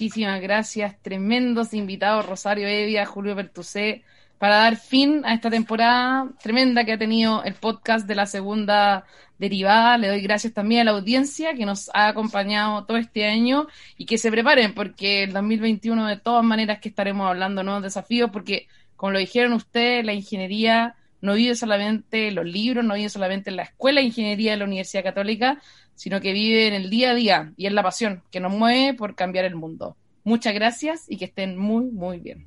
Muchísimas 0.00 0.40
gracias. 0.40 0.96
Tremendos 1.02 1.74
invitados, 1.74 2.24
Rosario 2.24 2.68
Evia, 2.68 3.04
Julio 3.04 3.34
Bertusé, 3.34 4.04
para 4.38 4.58
dar 4.58 4.76
fin 4.76 5.22
a 5.24 5.34
esta 5.34 5.50
temporada 5.50 6.28
tremenda 6.40 6.84
que 6.84 6.92
ha 6.92 6.98
tenido 6.98 7.42
el 7.42 7.54
podcast 7.54 8.06
de 8.06 8.14
la 8.14 8.26
segunda 8.26 9.06
derivada. 9.40 9.98
Le 9.98 10.06
doy 10.06 10.20
gracias 10.20 10.54
también 10.54 10.82
a 10.82 10.84
la 10.84 10.90
audiencia 10.92 11.54
que 11.54 11.66
nos 11.66 11.90
ha 11.94 12.06
acompañado 12.06 12.84
todo 12.84 12.96
este 12.96 13.26
año 13.26 13.66
y 13.96 14.06
que 14.06 14.18
se 14.18 14.30
preparen 14.30 14.72
porque 14.72 15.24
el 15.24 15.32
2021 15.32 16.06
de 16.06 16.16
todas 16.16 16.44
maneras 16.44 16.78
que 16.78 16.90
estaremos 16.90 17.28
hablando 17.28 17.64
nuevos 17.64 17.82
desafíos 17.82 18.30
porque, 18.32 18.68
como 18.94 19.10
lo 19.10 19.18
dijeron 19.18 19.52
ustedes, 19.52 20.06
la 20.06 20.12
ingeniería 20.12 20.94
no 21.20 21.34
vive 21.34 21.56
solamente 21.56 22.28
en 22.28 22.36
los 22.36 22.46
libros, 22.46 22.84
no 22.84 22.94
vive 22.94 23.08
solamente 23.08 23.50
en 23.50 23.56
la 23.56 23.64
Escuela 23.64 24.00
de 24.00 24.06
Ingeniería 24.06 24.52
de 24.52 24.58
la 24.58 24.64
Universidad 24.64 25.02
Católica, 25.02 25.60
sino 25.98 26.20
que 26.20 26.32
vive 26.32 26.68
en 26.68 26.74
el 26.74 26.90
día 26.90 27.10
a 27.10 27.14
día 27.14 27.52
y 27.56 27.66
en 27.66 27.74
la 27.74 27.82
pasión 27.82 28.22
que 28.30 28.38
nos 28.38 28.52
mueve 28.52 28.94
por 28.94 29.16
cambiar 29.16 29.44
el 29.44 29.56
mundo. 29.56 29.96
Muchas 30.22 30.54
gracias 30.54 31.06
y 31.08 31.16
que 31.16 31.24
estén 31.24 31.58
muy, 31.58 31.86
muy 31.86 32.20
bien. 32.20 32.46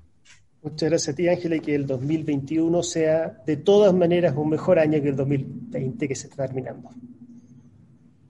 Muchas 0.64 0.90
gracias 0.90 1.14
a 1.14 1.16
ti, 1.18 1.28
Ángela, 1.28 1.58
y 1.58 1.60
que 1.60 1.76
el 1.76 1.86
2021 1.86 2.82
sea 2.82 3.28
de 3.46 3.58
todas 3.58 3.94
maneras 3.94 4.34
un 4.38 4.50
mejor 4.50 4.80
año 4.80 5.02
que 5.02 5.10
el 5.10 5.18
2020 5.18 6.08
que 6.08 6.16
se 6.16 6.28
está 6.28 6.46
terminando. 6.46 6.92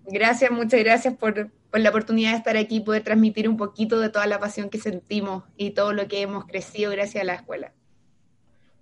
Gracias, 0.07 0.49
muchas 0.49 0.79
gracias 0.79 1.13
por, 1.13 1.51
por 1.69 1.79
la 1.79 1.89
oportunidad 1.89 2.31
de 2.31 2.38
estar 2.38 2.57
aquí 2.57 2.77
y 2.77 2.79
poder 2.79 3.03
transmitir 3.03 3.47
un 3.47 3.57
poquito 3.57 3.99
de 3.99 4.10
toda 4.10 4.25
la 4.25 4.39
pasión 4.39 4.69
que 4.69 4.79
sentimos 4.79 5.43
y 5.55 5.71
todo 5.71 5.93
lo 5.93 6.07
que 6.07 6.21
hemos 6.21 6.45
crecido 6.45 6.91
gracias 6.91 7.21
a 7.21 7.25
la 7.25 7.36
escuela. 7.36 7.73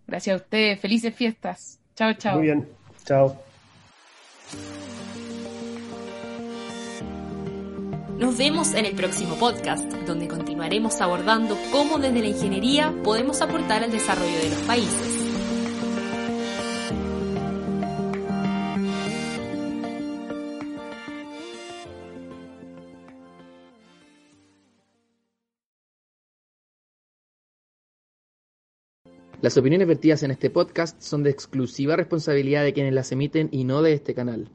Gracias 0.08 0.36
a 0.36 0.38
ustedes. 0.38 0.80
Felices 0.80 1.14
fiestas. 1.14 1.80
Chao, 1.96 2.14
chao. 2.14 2.38
Muy 2.38 2.46
bien. 2.46 2.68
Chao. 3.04 3.36
Nos 8.20 8.38
vemos 8.38 8.74
en 8.74 8.86
el 8.86 8.96
próximo 8.96 9.38
podcast, 9.38 9.90
donde 10.06 10.28
continuaremos 10.28 11.00
abordando 11.00 11.58
cómo 11.72 12.00
desde 12.00 12.20
la 12.20 12.28
ingeniería 12.28 12.94
podemos 13.02 13.42
aportar 13.42 13.82
al 13.82 13.92
desarrollo 13.92 14.38
de 14.40 14.50
los 14.50 14.60
países. 14.64 15.16
Las 29.40 29.56
opiniones 29.56 29.88
vertidas 29.88 30.24
en 30.24 30.32
este 30.32 30.50
podcast 30.50 31.02
son 31.02 31.24
de 31.24 31.30
exclusiva 31.30 31.96
responsabilidad 31.96 32.66
de 32.66 32.74
quienes 32.74 32.94
las 32.94 33.14
emiten 33.14 33.48
y 33.54 33.64
no 33.64 33.82
de 33.82 33.94
este 33.94 34.14
canal. 34.14 34.52